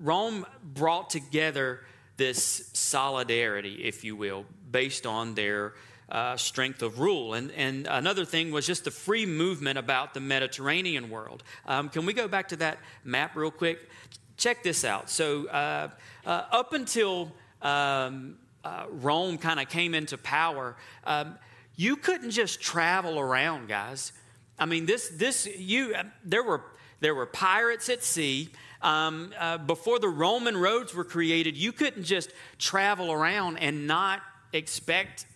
Rome 0.01 0.45
brought 0.63 1.11
together 1.11 1.81
this 2.17 2.71
solidarity, 2.73 3.85
if 3.85 4.05
you 4.05 4.17
will, 4.17 4.45
based 4.71 5.07
on 5.07 5.35
their 5.35 5.75
uh, 6.09 6.37
strength 6.37 6.83
of 6.83 6.99
rule. 6.99 7.35
And, 7.35 7.51
and 7.53 7.87
another 7.89 8.25
thing 8.25 8.51
was 8.51 8.67
just 8.67 8.85
the 8.85 8.91
free 8.91 9.25
movement 9.25 9.79
about 9.79 10.13
the 10.13 10.21
Mediterranean 10.21 11.09
world. 11.09 11.43
Um, 11.67 11.89
can 11.89 12.05
we 12.05 12.13
go 12.13 12.29
back 12.29 12.49
to 12.49 12.57
that 12.57 12.79
map 13.05 13.35
real 13.37 13.51
quick? 13.51 13.89
Check 14.37 14.63
this 14.63 14.85
out. 14.85 15.09
So, 15.09 15.47
uh, 15.49 15.89
uh 16.27 16.45
up 16.51 16.73
until 16.73 17.33
um, 17.63 18.37
uh, 18.65 18.87
Rome 18.91 19.39
kind 19.39 19.61
of 19.61 19.69
came 19.69 19.95
into 19.95 20.17
power, 20.19 20.77
um, 21.05 21.39
you 21.77 21.97
couldn't 21.97 22.31
just 22.31 22.61
travel 22.61 23.19
around, 23.19 23.69
guys. 23.69 24.13
I 24.59 24.67
mean, 24.67 24.87
this, 24.87 25.09
this, 25.09 25.47
you, 25.47 25.95
there 26.25 26.43
were, 26.43 26.63
there 27.01 27.15
were 27.15 27.27
pirates 27.27 27.89
at 27.89 28.03
sea. 28.05 28.51
Um, 28.83 29.33
uh, 29.39 29.59
before 29.59 29.99
the 29.99 30.09
Roman 30.09 30.57
roads 30.57 30.95
were 30.95 31.05
created, 31.05 31.57
you 31.57 31.73
couldn't 31.73 32.05
just 32.05 32.33
travel 32.59 33.13
around 33.13 33.59
and 33.59 33.87
not 33.87 34.21
expect 34.53 35.27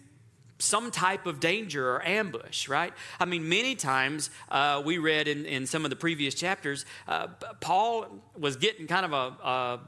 some 0.59 0.91
type 0.91 1.27
of 1.27 1.39
danger 1.39 1.91
or 1.91 2.07
ambush, 2.07 2.69
right? 2.69 2.93
I 3.21 3.25
mean, 3.25 3.49
many 3.49 3.75
times 3.75 4.31
uh, 4.51 4.83
we 4.85 4.99
read 4.99 5.29
in, 5.29 5.45
in 5.45 5.67
some 5.67 5.85
of 5.85 5.91
the 5.91 5.97
previous 5.97 6.35
chapters, 6.35 6.87
uh, 7.07 7.29
Paul 7.61 8.07
was 8.39 8.57
getting 8.57 8.87
kind 8.87 9.05
of 9.05 9.13
a, 9.13 9.49
a 9.49 9.81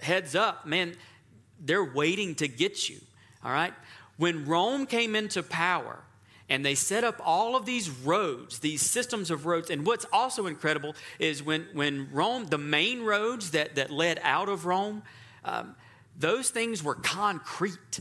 heads 0.00 0.34
up, 0.34 0.66
man, 0.66 0.94
they're 1.60 1.84
waiting 1.84 2.34
to 2.36 2.48
get 2.48 2.88
you, 2.88 3.00
all 3.44 3.52
right? 3.52 3.74
When 4.16 4.46
Rome 4.46 4.86
came 4.86 5.14
into 5.14 5.42
power, 5.42 6.02
and 6.48 6.64
they 6.64 6.74
set 6.74 7.04
up 7.04 7.20
all 7.24 7.56
of 7.56 7.66
these 7.66 7.90
roads, 7.90 8.60
these 8.60 8.82
systems 8.82 9.30
of 9.30 9.44
roads. 9.44 9.70
And 9.70 9.84
what's 9.84 10.06
also 10.12 10.46
incredible 10.46 10.94
is 11.18 11.42
when, 11.42 11.66
when 11.74 12.08
Rome, 12.10 12.46
the 12.46 12.58
main 12.58 13.02
roads 13.02 13.50
that, 13.50 13.74
that 13.74 13.90
led 13.90 14.18
out 14.22 14.48
of 14.48 14.64
Rome, 14.64 15.02
um, 15.44 15.74
those 16.18 16.50
things 16.50 16.82
were 16.82 16.94
concrete. 16.94 18.00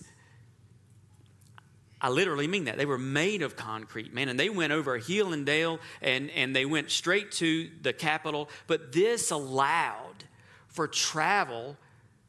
I 2.00 2.10
literally 2.10 2.48
mean 2.48 2.66
that. 2.66 2.78
They 2.78 2.86
were 2.86 2.98
made 2.98 3.42
of 3.42 3.56
concrete, 3.56 4.14
man. 4.14 4.30
And 4.30 4.40
they 4.40 4.50
went 4.50 4.72
over 4.72 4.98
hill 4.98 5.34
and 5.34 5.46
dale 5.46 5.80
and, 6.02 6.30
and 6.32 6.56
they 6.56 6.66
went 6.66 6.90
straight 6.90 7.32
to 7.34 7.70
the 7.82 7.92
capital. 7.92 8.50
But 8.68 8.94
this 8.94 9.32
allowed 9.32 10.24
for 10.68 10.88
travel 10.88 11.76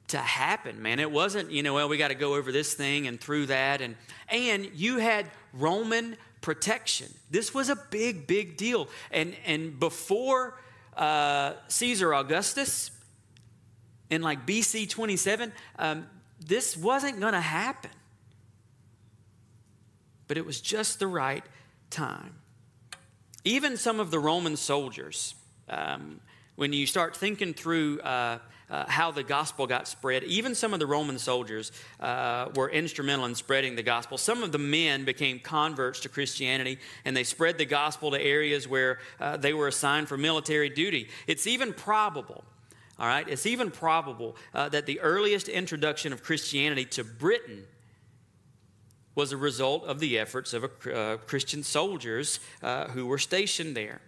to 0.09 0.19
happen, 0.19 0.81
man. 0.83 0.99
It 0.99 1.11
wasn't, 1.11 1.51
you 1.51 1.63
know, 1.63 1.75
well, 1.75 1.89
we 1.89 1.97
got 1.97 2.09
to 2.09 2.15
go 2.15 2.35
over 2.35 2.51
this 2.51 2.75
thing 2.75 3.07
and 3.07 3.21
through 3.21 3.47
that. 3.47 3.81
And, 3.81 3.95
and 4.29 4.71
you 4.75 4.99
had 4.99 5.27
Roman 5.53 6.17
protection. 6.41 7.13
This 7.31 7.53
was 7.53 7.69
a 7.69 7.77
big, 7.77 8.27
big 8.27 8.57
deal. 8.57 8.89
And, 9.11 9.35
and 9.45 9.79
before 9.79 10.59
uh, 10.97 11.55
Caesar 11.69 12.15
Augustus, 12.15 12.91
in 14.11 14.23
like 14.23 14.47
BC 14.47 14.89
27, 14.89 15.53
um, 15.79 16.07
this 16.41 16.77
wasn't 16.77 17.21
going 17.21 17.35
to 17.35 17.41
happen. 17.41 17.91
But 20.27 20.37
it 20.37 20.47
was 20.47 20.61
just 20.61 20.99
the 20.99 21.07
right 21.07 21.45
time. 21.91 22.35
Even 23.45 23.77
some 23.77 24.01
of 24.01 24.11
the 24.11 24.19
Roman 24.19 24.57
soldiers, 24.57 25.35
um, 25.69 26.21
when 26.57 26.73
you 26.73 26.87
start 26.87 27.17
thinking 27.17 27.55
through 27.55 28.01
uh, 28.01 28.39
uh, 28.71 28.85
how 28.89 29.11
the 29.11 29.23
gospel 29.23 29.67
got 29.67 29.89
spread. 29.89 30.25
Even 30.25 30.55
some 30.55 30.73
of 30.73 30.81
the 30.81 30.87
Roman 30.87 31.19
soldiers 31.19 31.73
uh, 32.01 32.49
were 32.55 32.71
instrumental 32.71 33.25
in 33.27 33.35
spreading 33.35 33.77
the 33.77 33.83
gospel. 33.83 34.19
Some 34.19 34.43
of 34.43 34.53
the 34.53 34.59
men 34.59 35.05
became 35.05 35.39
converts 35.39 36.01
to 36.01 36.09
Christianity 36.09 36.79
and 37.05 37.17
they 37.17 37.25
spread 37.25 37.59
the 37.59 37.65
gospel 37.65 38.11
to 38.11 38.21
areas 38.21 38.69
where 38.69 38.99
uh, 39.21 39.37
they 39.37 39.53
were 39.53 39.69
assigned 39.69 40.09
for 40.09 40.17
military 40.17 40.69
duty. 40.69 41.09
It's 41.27 41.47
even 41.47 41.73
probable. 41.73 42.45
All 42.99 43.07
right, 43.07 43.29
it's 43.29 43.47
even 43.47 43.71
probable 43.71 44.35
uh, 44.53 44.69
that 44.71 44.87
the 44.87 44.99
earliest 45.01 45.49
introduction 45.49 46.13
of 46.13 46.25
Christianity 46.25 46.85
to 46.87 47.05
Britain 47.05 47.65
was 49.15 49.31
a 49.31 49.37
result 49.37 49.85
of 49.85 50.01
the 50.01 50.19
efforts 50.19 50.53
of 50.53 50.65
a, 50.65 50.95
uh, 50.95 51.17
Christian 51.19 51.63
soldiers 51.63 52.41
uh, 52.63 52.89
who 52.89 53.07
were 53.07 53.19
stationed 53.19 53.77
there. 53.77 54.01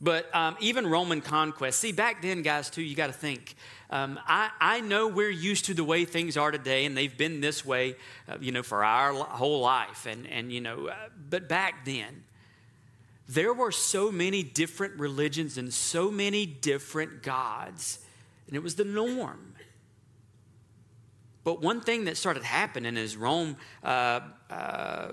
But 0.00 0.34
um, 0.34 0.56
even 0.60 0.86
Roman 0.86 1.22
conquest, 1.22 1.80
see, 1.80 1.92
back 1.92 2.20
then, 2.20 2.42
guys, 2.42 2.68
too, 2.68 2.82
you 2.82 2.94
got 2.94 3.06
to 3.06 3.14
think. 3.14 3.54
Um, 3.88 4.20
I, 4.26 4.50
I 4.60 4.80
know 4.80 5.08
we're 5.08 5.30
used 5.30 5.66
to 5.66 5.74
the 5.74 5.84
way 5.84 6.04
things 6.04 6.36
are 6.36 6.50
today, 6.50 6.84
and 6.84 6.96
they've 6.96 7.16
been 7.16 7.40
this 7.40 7.64
way, 7.64 7.96
uh, 8.28 8.36
you 8.40 8.52
know, 8.52 8.62
for 8.62 8.84
our 8.84 9.14
whole 9.14 9.60
life. 9.60 10.06
And, 10.06 10.26
and 10.26 10.52
you 10.52 10.60
know, 10.60 10.88
uh, 10.88 10.94
but 11.30 11.48
back 11.48 11.86
then, 11.86 12.24
there 13.28 13.54
were 13.54 13.72
so 13.72 14.12
many 14.12 14.42
different 14.42 14.98
religions 14.98 15.56
and 15.56 15.72
so 15.72 16.10
many 16.10 16.44
different 16.44 17.22
gods, 17.22 18.00
and 18.46 18.54
it 18.54 18.62
was 18.62 18.74
the 18.74 18.84
norm. 18.84 19.54
But 21.42 21.62
one 21.62 21.80
thing 21.80 22.04
that 22.04 22.16
started 22.16 22.42
happening 22.42 22.96
is 22.96 23.16
Rome 23.16 23.56
uh, 23.82 24.20
uh 24.50 25.12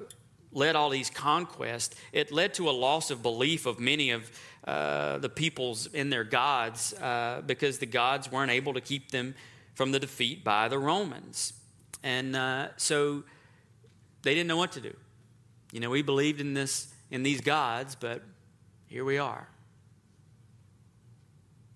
led 0.55 0.75
all 0.75 0.89
these 0.89 1.09
conquests, 1.09 1.95
it 2.11 2.31
led 2.31 2.53
to 2.55 2.69
a 2.69 2.71
loss 2.71 3.09
of 3.11 3.23
belief 3.23 3.65
of 3.65 3.79
many 3.79 4.11
of 4.11 4.29
uh, 4.65 5.17
the 5.17 5.29
peoples 5.29 5.87
in 5.87 6.09
their 6.09 6.23
gods 6.23 6.93
uh, 6.93 7.41
because 7.45 7.79
the 7.79 7.85
gods 7.85 8.31
weren't 8.31 8.51
able 8.51 8.73
to 8.73 8.81
keep 8.81 9.11
them 9.11 9.35
from 9.75 9.91
the 9.91 9.99
defeat 9.99 10.43
by 10.43 10.67
the 10.67 10.79
Romans. 10.79 11.53
And 12.03 12.35
uh, 12.35 12.69
so 12.77 13.23
they 14.21 14.33
didn't 14.33 14.47
know 14.47 14.57
what 14.57 14.71
to 14.73 14.81
do. 14.81 14.95
You 15.71 15.79
know, 15.79 15.89
we 15.89 16.01
believed 16.01 16.39
in 16.39 16.53
this 16.53 16.93
in 17.09 17.23
these 17.23 17.41
gods, 17.41 17.95
but 17.95 18.23
here 18.87 19.05
we 19.05 19.17
are. 19.17 19.47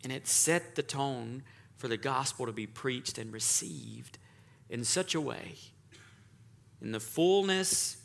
And 0.04 0.12
it 0.12 0.28
set 0.28 0.76
the 0.76 0.84
tone 0.84 1.44
for 1.76 1.88
the 1.88 1.98
gospel 1.98 2.46
to 2.46 2.52
be 2.52 2.66
preached 2.66 3.18
and 3.18 3.32
received 3.32 4.18
in 4.70 4.84
such 4.84 5.14
a 5.14 5.22
way 5.22 5.56
in 6.82 6.92
the 6.92 7.00
fullness 7.00 7.98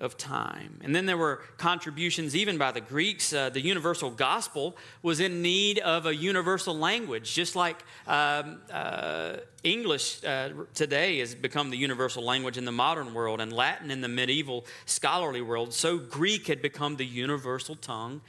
of 0.00 0.16
time. 0.16 0.80
And 0.82 0.96
then 0.96 1.06
there 1.06 1.16
were 1.16 1.42
contributions 1.58 2.34
even 2.34 2.58
by 2.58 2.72
the 2.72 2.80
Greeks. 2.80 3.32
Uh, 3.32 3.50
the 3.50 3.60
universal 3.60 4.10
gospel 4.10 4.76
was 5.02 5.20
in 5.20 5.42
need 5.42 5.78
of 5.78 6.06
a 6.06 6.14
universal 6.14 6.74
language, 6.76 7.34
just 7.34 7.54
like 7.54 7.84
um, 8.06 8.60
uh, 8.72 9.36
English 9.62 10.24
uh, 10.24 10.50
today 10.74 11.18
has 11.18 11.34
become 11.34 11.70
the 11.70 11.76
universal 11.76 12.24
language 12.24 12.56
in 12.56 12.64
the 12.64 12.72
modern 12.72 13.12
world 13.14 13.40
and 13.40 13.52
Latin 13.52 13.90
in 13.90 14.00
the 14.00 14.08
medieval 14.08 14.64
scholarly 14.86 15.42
world. 15.42 15.74
So 15.74 15.98
Greek 15.98 16.46
had 16.46 16.62
become 16.62 16.96
the 16.96 17.06
universal 17.06 17.76
tongue 17.76 18.22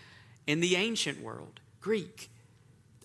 in 0.46 0.60
the 0.60 0.76
ancient 0.76 1.22
world. 1.22 1.62
Greek. 1.80 2.30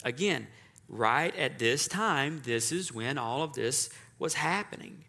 Again, 0.04 0.48
right 0.88 1.34
at 1.36 1.58
this 1.58 1.88
time, 1.88 2.42
this 2.44 2.72
is 2.72 2.92
when 2.92 3.16
all 3.16 3.42
of 3.42 3.54
this 3.54 3.90
was 4.18 4.34
happening. 4.34 5.05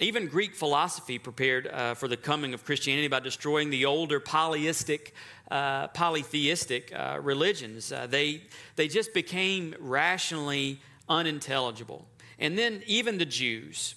Even 0.00 0.28
Greek 0.28 0.54
philosophy 0.54 1.18
prepared 1.18 1.66
uh, 1.66 1.94
for 1.94 2.06
the 2.06 2.16
coming 2.16 2.54
of 2.54 2.64
Christianity 2.64 3.08
by 3.08 3.18
destroying 3.18 3.70
the 3.70 3.84
older 3.84 4.20
polyistic, 4.20 5.12
uh, 5.50 5.88
polytheistic 5.88 6.92
uh, 6.94 7.18
religions. 7.20 7.90
Uh, 7.90 8.06
they, 8.06 8.42
they 8.76 8.86
just 8.86 9.12
became 9.12 9.74
rationally 9.80 10.80
unintelligible. 11.08 12.06
And 12.38 12.56
then 12.56 12.82
even 12.86 13.18
the 13.18 13.26
Jews, 13.26 13.96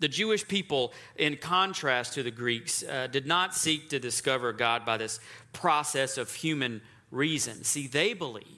the 0.00 0.08
Jewish 0.08 0.48
people, 0.48 0.94
in 1.16 1.36
contrast 1.36 2.14
to 2.14 2.22
the 2.22 2.30
Greeks, 2.30 2.82
uh, 2.82 3.08
did 3.08 3.26
not 3.26 3.54
seek 3.54 3.90
to 3.90 3.98
discover 3.98 4.54
God 4.54 4.86
by 4.86 4.96
this 4.96 5.20
process 5.52 6.16
of 6.16 6.32
human 6.32 6.80
reason. 7.10 7.62
See, 7.62 7.88
they 7.88 8.14
believe 8.14 8.57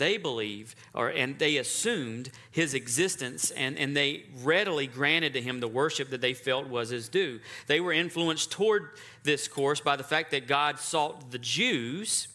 they 0.00 0.16
believe 0.16 0.74
or 0.94 1.10
and 1.10 1.38
they 1.38 1.58
assumed 1.58 2.30
his 2.50 2.74
existence 2.74 3.50
and, 3.52 3.78
and 3.78 3.94
they 3.94 4.24
readily 4.42 4.86
granted 4.86 5.34
to 5.34 5.42
him 5.42 5.60
the 5.60 5.68
worship 5.68 6.08
that 6.10 6.22
they 6.22 6.34
felt 6.34 6.66
was 6.66 6.88
his 6.88 7.08
due. 7.08 7.38
They 7.68 7.80
were 7.80 7.92
influenced 7.92 8.50
toward 8.50 8.88
this 9.22 9.46
course 9.46 9.78
by 9.80 9.96
the 9.96 10.02
fact 10.02 10.30
that 10.32 10.48
god 10.48 10.80
sought 10.80 11.30
the 11.30 11.38
jews 11.38 12.28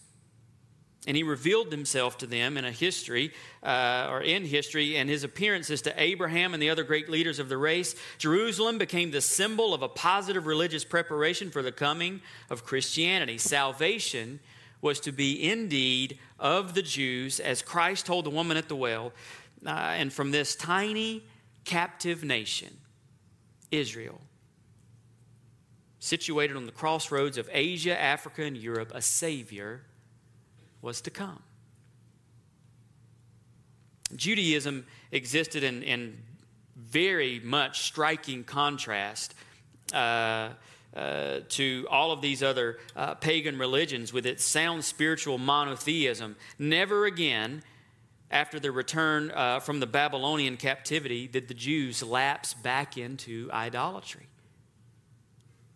and 1.07 1.17
he 1.17 1.23
revealed 1.23 1.71
himself 1.71 2.17
to 2.19 2.27
them 2.27 2.55
in 2.55 2.65
a 2.65 2.71
history 2.71 3.31
uh, 3.63 4.07
or 4.11 4.21
in 4.21 4.45
history 4.45 4.97
and 4.97 5.09
his 5.09 5.23
appearances 5.23 5.81
to 5.81 6.01
abraham 6.01 6.53
and 6.53 6.61
the 6.61 6.69
other 6.69 6.83
great 6.83 7.09
leaders 7.09 7.39
of 7.39 7.49
the 7.49 7.57
race. 7.57 7.95
Jerusalem 8.19 8.77
became 8.77 9.09
the 9.09 9.21
symbol 9.21 9.73
of 9.73 9.81
a 9.81 9.89
positive 9.89 10.45
religious 10.45 10.85
preparation 10.85 11.49
for 11.49 11.63
the 11.63 11.71
coming 11.71 12.21
of 12.51 12.63
christianity. 12.63 13.39
Salvation 13.39 14.39
was 14.85 14.99
to 14.99 15.11
be 15.11 15.49
indeed 15.49 16.19
of 16.39 16.75
the 16.75 16.81
Jews, 16.83 17.39
as 17.39 17.63
Christ 17.63 18.05
told 18.05 18.23
the 18.23 18.29
woman 18.29 18.55
at 18.55 18.69
the 18.69 18.75
well, 18.75 19.13
uh, 19.65 19.69
and 19.71 20.13
from 20.13 20.29
this 20.29 20.55
tiny 20.55 21.23
captive 21.63 22.23
nation, 22.23 22.71
Israel, 23.71 24.21
situated 25.97 26.55
on 26.55 26.67
the 26.67 26.71
crossroads 26.71 27.39
of 27.39 27.49
Asia, 27.51 27.99
Africa, 27.99 28.43
and 28.43 28.55
Europe, 28.55 28.91
a 28.93 29.01
Savior 29.01 29.81
was 30.83 31.01
to 31.01 31.09
come. 31.09 31.41
Judaism 34.15 34.85
existed 35.11 35.63
in, 35.63 35.81
in 35.81 36.15
very 36.75 37.39
much 37.39 37.81
striking 37.81 38.43
contrast. 38.43 39.33
Uh, 39.91 40.49
uh, 40.95 41.41
to 41.49 41.87
all 41.89 42.11
of 42.11 42.21
these 42.21 42.41
other 42.41 42.77
uh, 42.95 43.15
pagan 43.15 43.57
religions 43.57 44.13
with 44.13 44.25
its 44.25 44.43
sound 44.43 44.83
spiritual 44.85 45.37
monotheism. 45.37 46.35
Never 46.57 47.05
again, 47.05 47.63
after 48.31 48.59
the 48.59 48.71
return 48.71 49.31
uh, 49.31 49.59
from 49.59 49.79
the 49.79 49.87
Babylonian 49.87 50.57
captivity, 50.57 51.27
did 51.27 51.47
the 51.47 51.53
Jews 51.53 52.01
lapse 52.01 52.53
back 52.53 52.97
into 52.97 53.49
idolatry. 53.51 54.27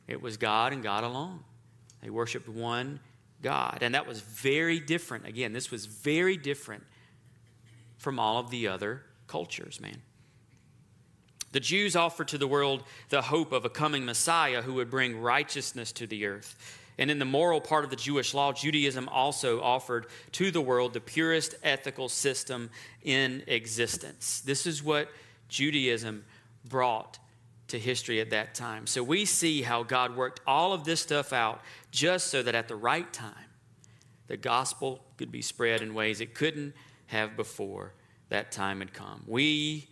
It 0.08 0.22
was 0.22 0.38
God 0.38 0.74
and 0.74 0.82
God 0.82 1.04
alone. 1.04 1.42
They 2.02 2.10
worshiped 2.10 2.50
one 2.50 3.00
God. 3.42 3.80
And 3.82 3.96
that 3.96 4.08
was 4.08 4.22
very 4.22 4.80
different. 4.80 5.26
Again, 5.26 5.54
this 5.54 5.72
was 5.72 5.86
very 5.86 6.38
different 6.38 6.84
from 7.98 8.20
all 8.20 8.38
of 8.38 8.50
the 8.50 8.68
other 8.68 9.04
cultures, 9.28 9.80
man. 9.80 10.02
The 11.52 11.60
Jews 11.60 11.96
offered 11.96 12.28
to 12.30 12.38
the 12.38 12.48
world 12.48 12.84
the 13.10 13.24
hope 13.24 13.52
of 13.52 13.66
a 13.66 13.70
coming 13.70 14.06
Messiah 14.06 14.62
who 14.62 14.76
would 14.76 14.90
bring 14.90 15.20
righteousness 15.20 15.92
to 15.94 16.08
the 16.08 16.26
earth. 16.26 16.56
And 17.00 17.10
in 17.10 17.18
the 17.18 17.26
moral 17.26 17.62
part 17.62 17.86
of 17.86 17.90
the 17.90 17.96
Jewish 17.96 18.34
law, 18.34 18.52
Judaism 18.52 19.08
also 19.08 19.62
offered 19.62 20.08
to 20.34 20.52
the 20.52 20.62
world 20.62 20.94
the 20.94 21.00
purest 21.00 21.56
ethical 21.64 22.10
system 22.10 22.70
in 23.04 23.44
existence. 23.48 24.42
This 24.42 24.68
is 24.68 24.84
what 24.84 25.10
Judaism 25.48 26.26
brought 26.66 27.18
to 27.70 27.80
history 27.80 28.20
at 28.20 28.32
that 28.32 28.54
time. 28.54 28.86
So 28.86 29.02
we 29.02 29.26
see 29.26 29.62
how 29.62 29.84
God 29.84 30.16
worked 30.16 30.42
all 30.46 30.74
of 30.74 30.84
this 30.84 31.00
stuff 31.00 31.32
out 31.32 31.62
just 31.92 32.28
so 32.28 32.44
that 32.44 32.56
at 32.56 32.68
the 32.68 32.76
right 32.76 33.12
time, 33.14 33.34
the 34.28 34.38
gospel 34.38 35.06
could 35.18 35.32
be 35.32 35.42
spread 35.42 35.82
in 35.82 35.94
ways 35.94 36.20
it 36.20 36.36
couldn't 36.36 36.74
have 37.08 37.36
before 37.36 37.94
that 38.30 38.52
time 38.52 38.80
had 38.80 38.94
come. 38.94 39.24
We 39.26 39.88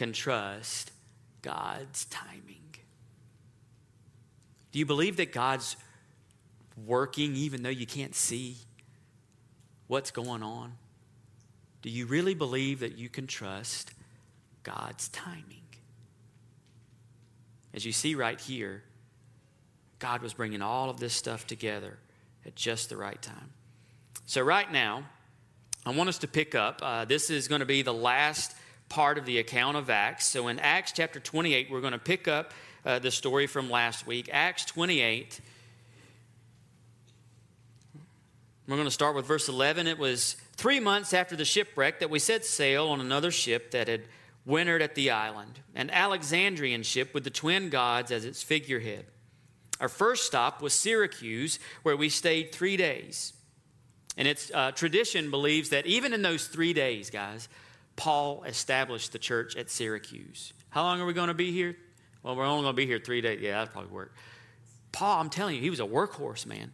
can 0.00 0.14
trust 0.14 0.92
God's 1.42 2.06
timing. 2.06 2.74
Do 4.72 4.78
you 4.78 4.86
believe 4.86 5.18
that 5.18 5.30
God's 5.30 5.76
working 6.86 7.36
even 7.36 7.62
though 7.62 7.68
you 7.68 7.84
can't 7.84 8.14
see 8.14 8.56
what's 9.88 10.10
going 10.10 10.42
on? 10.42 10.72
Do 11.82 11.90
you 11.90 12.06
really 12.06 12.32
believe 12.32 12.80
that 12.80 12.96
you 12.96 13.10
can 13.10 13.26
trust 13.26 13.92
God's 14.62 15.08
timing? 15.08 15.66
As 17.74 17.84
you 17.84 17.92
see 17.92 18.14
right 18.14 18.40
here, 18.40 18.82
God 19.98 20.22
was 20.22 20.32
bringing 20.32 20.62
all 20.62 20.88
of 20.88 20.98
this 20.98 21.12
stuff 21.12 21.46
together 21.46 21.98
at 22.46 22.56
just 22.56 22.88
the 22.88 22.96
right 22.96 23.20
time. 23.20 23.52
So, 24.24 24.40
right 24.40 24.72
now, 24.72 25.04
I 25.84 25.90
want 25.90 26.08
us 26.08 26.16
to 26.18 26.26
pick 26.26 26.54
up. 26.54 26.80
Uh, 26.82 27.04
this 27.04 27.28
is 27.28 27.48
going 27.48 27.60
to 27.60 27.66
be 27.66 27.82
the 27.82 27.92
last 27.92 28.54
part 28.90 29.16
of 29.16 29.24
the 29.24 29.38
account 29.38 29.78
of 29.78 29.88
Acts. 29.88 30.26
So 30.26 30.48
in 30.48 30.58
Acts 30.58 30.92
chapter 30.92 31.18
28, 31.18 31.70
we're 31.70 31.80
going 31.80 31.94
to 31.94 31.98
pick 31.98 32.28
up 32.28 32.52
uh, 32.84 32.98
the 32.98 33.10
story 33.10 33.46
from 33.46 33.70
last 33.70 34.06
week. 34.06 34.28
Acts 34.30 34.66
28. 34.66 35.40
We're 38.68 38.76
going 38.76 38.86
to 38.86 38.90
start 38.90 39.16
with 39.16 39.26
verse 39.26 39.48
11. 39.48 39.86
It 39.86 39.98
was 39.98 40.36
three 40.56 40.80
months 40.80 41.14
after 41.14 41.34
the 41.34 41.44
shipwreck 41.44 42.00
that 42.00 42.10
we 42.10 42.18
set 42.18 42.44
sail 42.44 42.88
on 42.88 43.00
another 43.00 43.30
ship 43.30 43.70
that 43.70 43.88
had 43.88 44.02
wintered 44.44 44.82
at 44.82 44.94
the 44.94 45.10
island, 45.10 45.60
an 45.74 45.90
Alexandrian 45.90 46.82
ship 46.82 47.14
with 47.14 47.24
the 47.24 47.30
twin 47.30 47.68
gods 47.68 48.10
as 48.10 48.24
its 48.24 48.42
figurehead. 48.42 49.06
Our 49.80 49.88
first 49.88 50.26
stop 50.26 50.60
was 50.60 50.74
Syracuse, 50.74 51.58
where 51.82 51.96
we 51.96 52.08
stayed 52.08 52.52
three 52.52 52.76
days. 52.76 53.32
And 54.16 54.26
its 54.28 54.50
uh, 54.52 54.72
tradition 54.72 55.30
believes 55.30 55.70
that 55.70 55.86
even 55.86 56.12
in 56.12 56.22
those 56.22 56.46
three 56.46 56.72
days, 56.72 57.10
guys, 57.10 57.48
Paul 58.00 58.44
established 58.44 59.12
the 59.12 59.18
church 59.18 59.56
at 59.56 59.68
Syracuse. 59.68 60.54
How 60.70 60.84
long 60.84 61.02
are 61.02 61.04
we 61.04 61.12
going 61.12 61.28
to 61.28 61.34
be 61.34 61.52
here? 61.52 61.76
Well, 62.22 62.34
we're 62.34 62.46
only 62.46 62.62
going 62.62 62.72
to 62.72 62.76
be 62.76 62.86
here 62.86 62.98
three 62.98 63.20
days. 63.20 63.42
Yeah, 63.42 63.58
that'll 63.58 63.72
probably 63.74 63.92
work. 63.92 64.14
Paul, 64.90 65.20
I'm 65.20 65.28
telling 65.28 65.56
you, 65.56 65.60
he 65.60 65.68
was 65.68 65.80
a 65.80 65.86
workhorse, 65.86 66.46
man. 66.46 66.72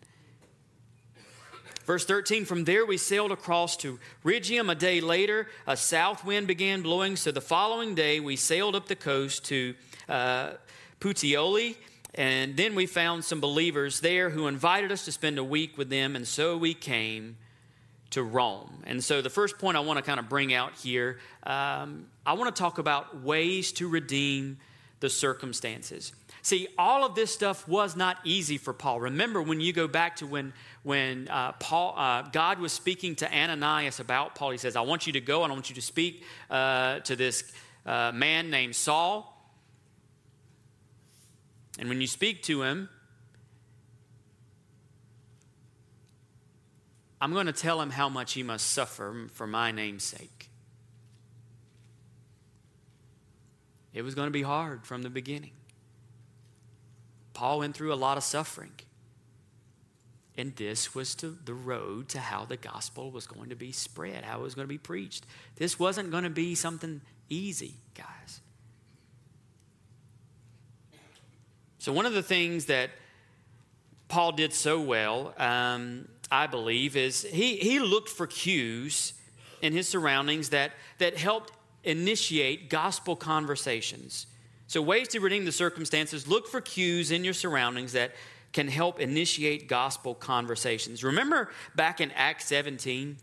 Verse 1.85 2.05
13, 2.05 2.45
from 2.45 2.62
there 2.62 2.87
we 2.87 2.97
sailed 2.97 3.33
across 3.33 3.77
to 3.79 3.99
Rhegium. 4.25 4.71
A 4.71 4.77
day 4.77 5.01
later, 5.01 5.49
a 5.67 5.77
south 5.77 6.25
wind 6.25 6.47
began 6.47 6.83
blowing. 6.83 7.17
So 7.17 7.33
the 7.33 7.41
following 7.41 7.97
day, 7.97 8.21
we 8.21 8.37
sailed 8.37 8.77
up 8.77 8.87
the 8.87 8.95
coast 8.95 9.47
to 9.47 9.75
uh, 10.09 10.51
Puteoli. 11.01 11.75
And 12.15 12.57
then 12.57 12.77
we 12.77 12.87
found 12.87 13.25
some 13.25 13.41
believers 13.41 13.99
there 13.99 14.31
who 14.31 14.47
invited 14.47 14.93
us 14.93 15.05
to 15.07 15.11
spend 15.11 15.39
a 15.39 15.45
week 15.45 15.77
with 15.77 15.91
them. 15.91 16.15
And 16.15 16.25
so 16.25 16.57
we 16.57 16.73
came 16.73 17.37
to 18.11 18.23
Rome. 18.23 18.83
And 18.87 19.03
so 19.03 19.21
the 19.21 19.31
first 19.31 19.59
point 19.59 19.77
I 19.77 19.81
want 19.81 19.99
to 19.99 20.03
kind 20.03 20.21
of 20.21 20.29
bring 20.29 20.55
out 20.55 20.75
here, 20.75 21.19
um, 21.42 22.07
I 22.25 22.35
want 22.35 22.55
to 22.55 22.59
talk 22.59 22.79
about 22.79 23.23
ways 23.23 23.73
to 23.73 23.88
redeem 23.88 24.59
the 25.01 25.11
circumstances. 25.11 26.12
See, 26.42 26.69
all 26.79 27.05
of 27.05 27.14
this 27.14 27.33
stuff 27.33 27.66
was 27.66 27.97
not 27.97 28.19
easy 28.25 28.57
for 28.57 28.73
Paul. 28.73 29.01
Remember 29.01 29.42
when 29.42 29.61
you 29.61 29.73
go 29.73 29.88
back 29.88 30.16
to 30.16 30.27
when 30.27 30.53
when 30.85 31.29
uh, 31.29 31.53
Paul 31.53 31.95
uh, 31.97 32.23
God 32.23 32.61
was 32.61 32.73
speaking 32.73 33.16
to 33.16 33.37
Ananias 33.37 33.99
about 33.99 34.37
Paul. 34.37 34.53
He 34.53 34.59
says, 34.59 34.77
"I 34.77 34.83
want 34.83 35.07
you 35.07 35.12
to 35.14 35.21
go 35.21 35.42
and 35.42 35.53
I 35.53 35.55
want 35.55 35.69
you 35.69 35.75
to 35.75 35.83
speak 35.83 36.23
uh, 36.49 37.01
to 37.01 37.16
this 37.16 37.53
uh, 37.85 38.12
man 38.14 38.49
named 38.49 38.77
Saul." 38.77 39.33
And 41.79 41.88
when 41.88 42.01
you 42.01 42.07
speak 42.07 42.45
to 42.45 42.62
him, 42.62 42.88
I'm 47.27 47.33
going 47.33 47.47
to 47.47 47.53
tell 47.53 47.81
him 47.81 47.91
how 47.91 48.09
much 48.09 48.35
he 48.35 48.45
must 48.45 48.71
suffer 48.71 49.27
for 49.33 49.49
my 49.49 49.73
name's 49.73 50.05
sake. 50.05 50.49
It 53.93 54.03
was 54.03 54.15
going 54.15 54.29
to 54.29 54.33
be 54.33 54.43
hard 54.43 54.87
from 54.87 55.03
the 55.03 55.11
beginning. 55.11 55.51
Paul 57.35 57.59
went 57.59 57.75
through 57.75 57.93
a 57.93 57.97
lot 57.97 58.17
of 58.17 58.23
suffering. 58.23 58.71
And 60.39 60.55
this 60.55 60.95
was 60.95 61.17
to 61.17 61.37
the 61.45 61.53
road 61.53 62.09
to 62.11 62.21
how 62.21 62.45
the 62.45 62.57
gospel 62.57 63.11
was 63.11 63.27
going 63.27 63.49
to 63.49 63.57
be 63.57 63.73
spread, 63.73 64.23
how 64.23 64.39
it 64.39 64.43
was 64.43 64.55
going 64.55 64.67
to 64.67 64.73
be 64.73 64.79
preached. 64.79 65.27
This 65.57 65.81
wasn't 65.81 66.12
going 66.12 66.23
to 66.23 66.31
be 66.31 66.55
something 66.55 67.01
easy, 67.29 67.75
guys. 67.97 68.41
So, 71.81 71.93
one 71.93 72.07
of 72.07 72.12
the 72.12 72.23
things 72.23 72.67
that 72.67 72.91
Paul 74.07 74.31
did 74.31 74.53
so 74.53 74.81
well 74.81 75.35
um, 75.39 76.07
I 76.31 76.47
believe, 76.47 76.97
is 76.97 77.23
he, 77.23 77.57
he 77.57 77.79
looked 77.79 78.09
for 78.09 78.27
cues 78.27 79.12
in 79.62 79.73
his 79.73 79.89
surroundings 79.89 80.51
that, 80.51 80.73
that 80.99 81.17
helped 81.17 81.53
initiate 81.85 82.69
gospel 82.69 83.17
conversations. 83.17 84.27
So, 84.67 84.83
ways 84.83 85.09
to 85.09 85.21
redeem 85.21 85.45
the 85.45 85.53
circumstances 85.53 86.27
look 86.27 86.49
for 86.49 86.61
cues 86.61 87.12
in 87.12 87.23
your 87.23 87.35
surroundings 87.35 87.93
that 87.93 88.12
can 88.53 88.69
help 88.69 89.01
initiate 89.01 89.69
gospel 89.69 90.15
conversations. 90.15 91.05
Remember 91.05 91.51
back 91.75 92.01
in 92.01 92.11
Acts 92.12 92.47
17 92.47 93.17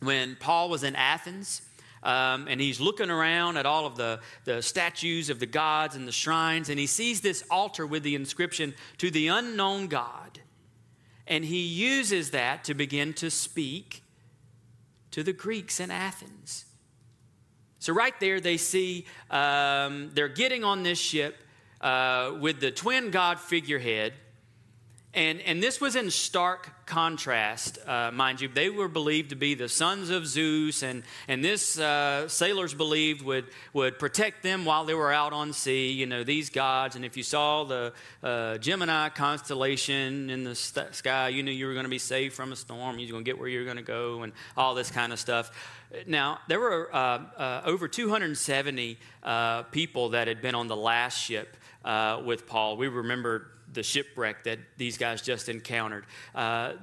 when 0.00 0.36
Paul 0.36 0.70
was 0.70 0.84
in 0.84 0.96
Athens? 0.96 1.62
Um, 2.02 2.48
and 2.48 2.60
he's 2.60 2.80
looking 2.80 3.10
around 3.10 3.56
at 3.56 3.64
all 3.64 3.86
of 3.86 3.96
the, 3.96 4.20
the 4.44 4.60
statues 4.60 5.30
of 5.30 5.40
the 5.40 5.46
gods 5.46 5.96
and 5.96 6.06
the 6.06 6.12
shrines, 6.12 6.68
and 6.68 6.78
he 6.78 6.86
sees 6.86 7.22
this 7.22 7.42
altar 7.50 7.86
with 7.86 8.02
the 8.02 8.14
inscription, 8.14 8.74
To 8.98 9.10
the 9.10 9.28
unknown 9.28 9.86
God. 9.86 10.40
And 11.26 11.44
he 11.44 11.60
uses 11.60 12.30
that 12.30 12.64
to 12.64 12.74
begin 12.74 13.14
to 13.14 13.30
speak 13.30 14.02
to 15.10 15.22
the 15.22 15.32
Greeks 15.32 15.80
in 15.80 15.90
Athens. 15.90 16.66
So, 17.78 17.92
right 17.92 18.18
there, 18.20 18.40
they 18.40 18.56
see 18.56 19.06
um, 19.30 20.10
they're 20.14 20.28
getting 20.28 20.64
on 20.64 20.82
this 20.82 20.98
ship 20.98 21.36
uh, 21.80 22.32
with 22.40 22.60
the 22.60 22.70
twin 22.70 23.10
god 23.10 23.38
figurehead 23.38 24.14
and, 25.14 25.40
and 25.42 25.62
this 25.62 25.80
was 25.80 25.94
in 25.94 26.10
stark 26.10 26.86
contrast, 26.86 27.78
uh, 27.86 28.10
mind 28.12 28.40
you. 28.40 28.48
They 28.48 28.68
were 28.68 28.88
believed 28.88 29.30
to 29.30 29.36
be 29.36 29.54
the 29.54 29.68
sons 29.68 30.10
of 30.10 30.26
Zeus, 30.26 30.82
and, 30.82 31.04
and 31.28 31.44
this 31.44 31.78
uh, 31.78 32.28
sailors 32.28 32.74
believed 32.74 33.22
would, 33.22 33.46
would 33.72 33.98
protect 33.98 34.42
them 34.42 34.64
while 34.64 34.84
they 34.84 34.94
were 34.94 35.12
out 35.12 35.32
on 35.32 35.52
sea, 35.52 35.90
you 35.92 36.06
know, 36.06 36.24
these 36.24 36.50
gods. 36.50 36.96
And 36.96 37.04
if 37.04 37.16
you 37.16 37.22
saw 37.22 37.64
the 37.64 37.92
uh, 38.22 38.58
Gemini 38.58 39.08
constellation 39.10 40.30
in 40.30 40.44
the 40.44 40.54
st- 40.54 40.94
sky, 40.94 41.28
you 41.28 41.42
knew 41.42 41.52
you 41.52 41.66
were 41.66 41.74
going 41.74 41.84
to 41.84 41.90
be 41.90 41.98
safe 41.98 42.34
from 42.34 42.52
a 42.52 42.56
storm, 42.56 42.98
you 42.98 43.06
were 43.06 43.12
going 43.12 43.24
to 43.24 43.28
get 43.28 43.38
where 43.38 43.48
you 43.48 43.60
were 43.60 43.64
going 43.64 43.76
to 43.76 43.82
go, 43.82 44.22
and 44.22 44.32
all 44.56 44.74
this 44.74 44.90
kind 44.90 45.12
of 45.12 45.20
stuff. 45.20 45.52
Now, 46.06 46.40
there 46.48 46.58
were 46.58 46.92
uh, 46.92 46.98
uh, 47.36 47.62
over 47.64 47.86
270 47.86 48.98
uh, 49.22 49.62
people 49.64 50.10
that 50.10 50.26
had 50.26 50.42
been 50.42 50.56
on 50.56 50.66
the 50.66 50.76
last 50.76 51.18
ship 51.18 51.56
with 52.24 52.46
Paul. 52.46 52.76
We 52.76 52.88
remember 52.88 53.53
the 53.74 53.82
shipwreck 53.82 54.44
that 54.44 54.58
these 54.76 54.96
guys 54.96 55.20
just 55.22 55.48
encountered. 55.48 56.06
Uh, 56.34 56.74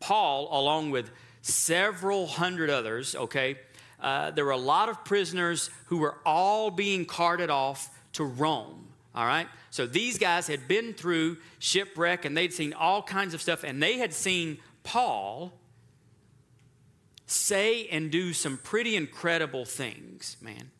Paul, 0.00 0.48
along 0.50 0.90
with 0.90 1.10
several 1.42 2.26
hundred 2.26 2.70
others, 2.70 3.14
okay, 3.14 3.58
uh, 4.00 4.30
there 4.30 4.44
were 4.44 4.50
a 4.50 4.56
lot 4.56 4.88
of 4.88 5.04
prisoners 5.04 5.70
who 5.86 5.98
were 5.98 6.16
all 6.26 6.70
being 6.70 7.06
carted 7.06 7.50
off 7.50 7.88
to 8.12 8.24
Rome. 8.24 8.88
All 9.14 9.26
right? 9.26 9.48
So 9.70 9.86
these 9.86 10.18
guys 10.18 10.46
had 10.46 10.68
been 10.68 10.92
through 10.92 11.38
shipwreck 11.58 12.24
and 12.24 12.36
they'd 12.36 12.52
seen 12.52 12.72
all 12.72 13.02
kinds 13.02 13.34
of 13.34 13.40
stuff, 13.40 13.64
and 13.64 13.82
they 13.82 13.98
had 13.98 14.12
seen 14.12 14.58
Paul 14.82 15.52
say 17.26 17.86
and 17.88 18.10
do 18.10 18.32
some 18.32 18.58
pretty 18.58 18.96
incredible 18.96 19.64
things, 19.64 20.36
man. 20.40 20.70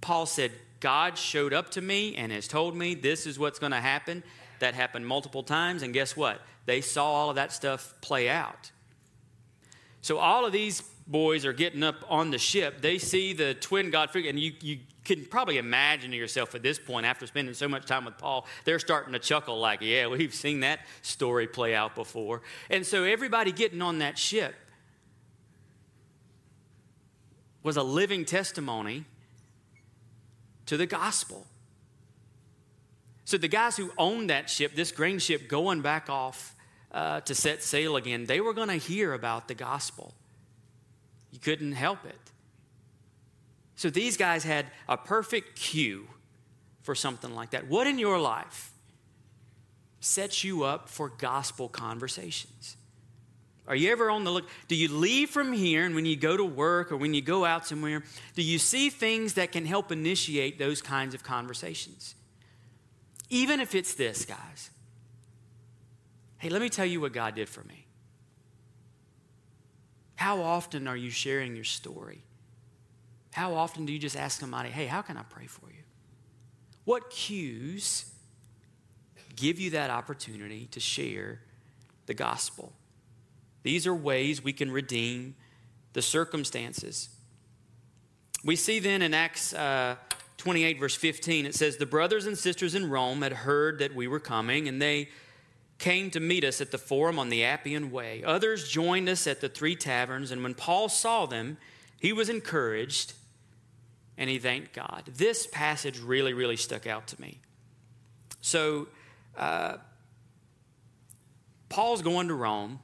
Paul 0.00 0.26
said, 0.26 0.52
God 0.84 1.16
showed 1.16 1.54
up 1.54 1.70
to 1.70 1.80
me 1.80 2.14
and 2.14 2.30
has 2.30 2.46
told 2.46 2.76
me 2.76 2.94
this 2.94 3.26
is 3.26 3.38
what's 3.38 3.58
going 3.58 3.72
to 3.72 3.80
happen. 3.80 4.22
That 4.58 4.74
happened 4.74 5.06
multiple 5.06 5.42
times, 5.42 5.82
and 5.82 5.94
guess 5.94 6.14
what? 6.14 6.42
They 6.66 6.82
saw 6.82 7.06
all 7.06 7.30
of 7.30 7.36
that 7.36 7.52
stuff 7.52 7.94
play 8.02 8.28
out. 8.28 8.70
So 10.02 10.18
all 10.18 10.44
of 10.44 10.52
these 10.52 10.82
boys 11.06 11.46
are 11.46 11.54
getting 11.54 11.82
up 11.82 12.04
on 12.10 12.30
the 12.30 12.36
ship. 12.36 12.82
They 12.82 12.98
see 12.98 13.32
the 13.32 13.54
twin 13.54 13.90
God 13.90 14.10
figure, 14.10 14.28
and 14.28 14.38
you, 14.38 14.52
you 14.60 14.80
can 15.06 15.24
probably 15.24 15.56
imagine 15.56 16.10
to 16.10 16.18
yourself 16.18 16.54
at 16.54 16.62
this 16.62 16.78
point, 16.78 17.06
after 17.06 17.26
spending 17.26 17.54
so 17.54 17.66
much 17.66 17.86
time 17.86 18.04
with 18.04 18.18
Paul, 18.18 18.46
they're 18.66 18.78
starting 18.78 19.14
to 19.14 19.18
chuckle 19.18 19.58
like, 19.58 19.80
yeah, 19.80 20.06
we've 20.06 20.34
seen 20.34 20.60
that 20.60 20.80
story 21.00 21.46
play 21.46 21.74
out 21.74 21.94
before. 21.94 22.42
And 22.68 22.84
so 22.84 23.04
everybody 23.04 23.52
getting 23.52 23.80
on 23.80 24.00
that 24.00 24.18
ship 24.18 24.54
was 27.62 27.78
a 27.78 27.82
living 27.82 28.26
testimony 28.26 29.06
to 30.66 30.76
the 30.76 30.86
gospel. 30.86 31.46
So 33.24 33.38
the 33.38 33.48
guys 33.48 33.76
who 33.76 33.90
owned 33.96 34.30
that 34.30 34.50
ship, 34.50 34.74
this 34.74 34.92
grain 34.92 35.18
ship 35.18 35.48
going 35.48 35.80
back 35.80 36.10
off 36.10 36.54
uh, 36.92 37.20
to 37.22 37.34
set 37.34 37.62
sail 37.62 37.96
again, 37.96 38.26
they 38.26 38.40
were 38.40 38.52
going 38.52 38.68
to 38.68 38.74
hear 38.74 39.14
about 39.14 39.48
the 39.48 39.54
gospel. 39.54 40.14
You 41.32 41.38
couldn't 41.38 41.72
help 41.72 42.04
it. 42.04 42.18
So 43.76 43.90
these 43.90 44.16
guys 44.16 44.44
had 44.44 44.66
a 44.88 44.96
perfect 44.96 45.58
cue 45.58 46.06
for 46.82 46.94
something 46.94 47.34
like 47.34 47.50
that. 47.50 47.66
What 47.66 47.86
in 47.86 47.98
your 47.98 48.20
life 48.20 48.70
sets 50.00 50.44
you 50.44 50.62
up 50.64 50.88
for 50.88 51.08
gospel 51.08 51.68
conversations? 51.68 52.76
Are 53.66 53.74
you 53.74 53.90
ever 53.92 54.10
on 54.10 54.24
the 54.24 54.30
look? 54.30 54.48
Do 54.68 54.74
you 54.74 54.88
leave 54.88 55.30
from 55.30 55.52
here 55.52 55.86
and 55.86 55.94
when 55.94 56.04
you 56.04 56.16
go 56.16 56.36
to 56.36 56.44
work 56.44 56.92
or 56.92 56.96
when 56.96 57.14
you 57.14 57.22
go 57.22 57.44
out 57.44 57.66
somewhere, 57.66 58.02
do 58.34 58.42
you 58.42 58.58
see 58.58 58.90
things 58.90 59.34
that 59.34 59.52
can 59.52 59.64
help 59.64 59.90
initiate 59.90 60.58
those 60.58 60.82
kinds 60.82 61.14
of 61.14 61.22
conversations? 61.22 62.14
Even 63.30 63.60
if 63.60 63.74
it's 63.74 63.94
this, 63.94 64.26
guys. 64.26 64.70
Hey, 66.38 66.50
let 66.50 66.60
me 66.60 66.68
tell 66.68 66.84
you 66.84 67.00
what 67.00 67.14
God 67.14 67.34
did 67.34 67.48
for 67.48 67.64
me. 67.64 67.86
How 70.16 70.42
often 70.42 70.86
are 70.86 70.96
you 70.96 71.10
sharing 71.10 71.54
your 71.54 71.64
story? 71.64 72.22
How 73.32 73.54
often 73.54 73.86
do 73.86 73.92
you 73.92 73.98
just 73.98 74.16
ask 74.16 74.40
somebody, 74.40 74.68
hey, 74.68 74.86
how 74.86 75.00
can 75.00 75.16
I 75.16 75.22
pray 75.22 75.46
for 75.46 75.70
you? 75.70 75.82
What 76.84 77.08
cues 77.08 78.12
give 79.34 79.58
you 79.58 79.70
that 79.70 79.90
opportunity 79.90 80.66
to 80.66 80.80
share 80.80 81.40
the 82.06 82.14
gospel? 82.14 82.74
These 83.64 83.86
are 83.88 83.94
ways 83.94 84.44
we 84.44 84.52
can 84.52 84.70
redeem 84.70 85.34
the 85.94 86.02
circumstances. 86.02 87.08
We 88.44 88.54
see 88.54 88.78
then 88.78 89.02
in 89.02 89.12
Acts 89.12 89.52
uh, 89.52 89.96
28, 90.36 90.78
verse 90.78 90.94
15, 90.94 91.46
it 91.46 91.54
says, 91.54 91.78
The 91.78 91.86
brothers 91.86 92.26
and 92.26 92.38
sisters 92.38 92.74
in 92.74 92.90
Rome 92.90 93.22
had 93.22 93.32
heard 93.32 93.80
that 93.80 93.94
we 93.94 94.06
were 94.06 94.20
coming, 94.20 94.68
and 94.68 94.80
they 94.80 95.08
came 95.78 96.10
to 96.10 96.20
meet 96.20 96.44
us 96.44 96.60
at 96.60 96.70
the 96.70 96.78
forum 96.78 97.18
on 97.18 97.30
the 97.30 97.44
Appian 97.44 97.90
Way. 97.90 98.22
Others 98.22 98.68
joined 98.68 99.08
us 99.08 99.26
at 99.26 99.40
the 99.40 99.48
three 99.48 99.74
taverns, 99.74 100.30
and 100.30 100.42
when 100.42 100.54
Paul 100.54 100.88
saw 100.88 101.26
them, 101.26 101.56
he 102.00 102.12
was 102.12 102.28
encouraged 102.28 103.14
and 104.16 104.30
he 104.30 104.38
thanked 104.38 104.72
God. 104.72 105.10
This 105.12 105.46
passage 105.46 105.98
really, 105.98 106.32
really 106.32 106.56
stuck 106.56 106.86
out 106.86 107.08
to 107.08 107.20
me. 107.20 107.40
So, 108.40 108.88
uh, 109.36 109.78
Paul's 111.68 112.02
going 112.02 112.28
to 112.28 112.34
Rome, 112.34 112.78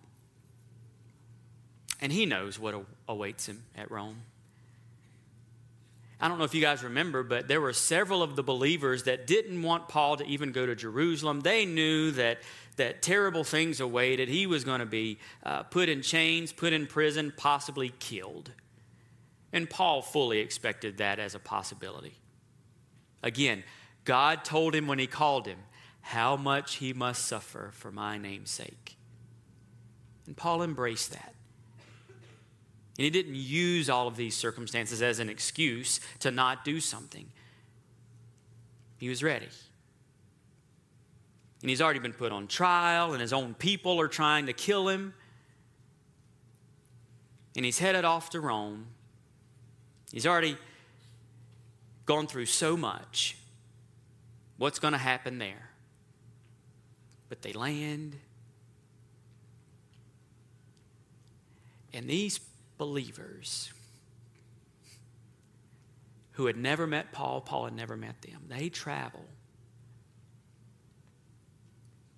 and 2.00 2.12
he 2.12 2.26
knows 2.26 2.58
what 2.58 2.74
awaits 3.08 3.46
him 3.46 3.62
at 3.76 3.90
Rome. 3.90 4.22
I 6.20 6.28
don't 6.28 6.38
know 6.38 6.44
if 6.44 6.54
you 6.54 6.60
guys 6.60 6.84
remember, 6.84 7.22
but 7.22 7.48
there 7.48 7.60
were 7.60 7.72
several 7.72 8.22
of 8.22 8.36
the 8.36 8.42
believers 8.42 9.04
that 9.04 9.26
didn't 9.26 9.62
want 9.62 9.88
Paul 9.88 10.18
to 10.18 10.26
even 10.26 10.52
go 10.52 10.66
to 10.66 10.74
Jerusalem. 10.74 11.40
They 11.40 11.64
knew 11.64 12.10
that, 12.12 12.38
that 12.76 13.00
terrible 13.00 13.42
things 13.42 13.80
awaited. 13.80 14.28
He 14.28 14.46
was 14.46 14.62
going 14.62 14.80
to 14.80 14.86
be 14.86 15.18
uh, 15.42 15.62
put 15.62 15.88
in 15.88 16.02
chains, 16.02 16.52
put 16.52 16.74
in 16.74 16.86
prison, 16.86 17.32
possibly 17.34 17.94
killed. 17.98 18.52
And 19.52 19.68
Paul 19.68 20.02
fully 20.02 20.40
expected 20.40 20.98
that 20.98 21.18
as 21.18 21.34
a 21.34 21.38
possibility. 21.38 22.14
Again, 23.22 23.64
God 24.04 24.44
told 24.44 24.74
him 24.74 24.86
when 24.86 24.98
he 24.98 25.06
called 25.06 25.46
him 25.46 25.58
how 26.02 26.36
much 26.36 26.76
he 26.76 26.92
must 26.92 27.26
suffer 27.26 27.70
for 27.72 27.90
my 27.90 28.18
name's 28.18 28.50
sake. 28.50 28.96
And 30.26 30.36
Paul 30.36 30.62
embraced 30.62 31.12
that. 31.12 31.34
And 33.00 33.04
he 33.06 33.08
didn't 33.10 33.36
use 33.36 33.88
all 33.88 34.08
of 34.08 34.16
these 34.16 34.36
circumstances 34.36 35.00
as 35.00 35.20
an 35.20 35.30
excuse 35.30 36.00
to 36.18 36.30
not 36.30 36.66
do 36.66 36.80
something. 36.80 37.26
He 38.98 39.08
was 39.08 39.22
ready. 39.22 39.48
And 41.62 41.70
he's 41.70 41.80
already 41.80 42.00
been 42.00 42.12
put 42.12 42.30
on 42.30 42.46
trial, 42.46 43.12
and 43.12 43.22
his 43.22 43.32
own 43.32 43.54
people 43.54 43.98
are 44.02 44.06
trying 44.06 44.44
to 44.44 44.52
kill 44.52 44.86
him. 44.90 45.14
And 47.56 47.64
he's 47.64 47.78
headed 47.78 48.04
off 48.04 48.28
to 48.30 48.40
Rome. 48.40 48.88
He's 50.12 50.26
already 50.26 50.58
gone 52.04 52.26
through 52.26 52.46
so 52.46 52.76
much. 52.76 53.38
What's 54.58 54.78
going 54.78 54.92
to 54.92 54.98
happen 54.98 55.38
there? 55.38 55.70
But 57.30 57.40
they 57.40 57.54
land. 57.54 58.16
And 61.94 62.06
these 62.06 62.38
believers 62.80 63.70
who 66.32 66.46
had 66.46 66.56
never 66.56 66.86
met 66.86 67.12
Paul, 67.12 67.42
Paul 67.42 67.66
had 67.66 67.76
never 67.76 67.94
met 67.94 68.22
them. 68.22 68.40
They 68.48 68.70
travel 68.70 69.26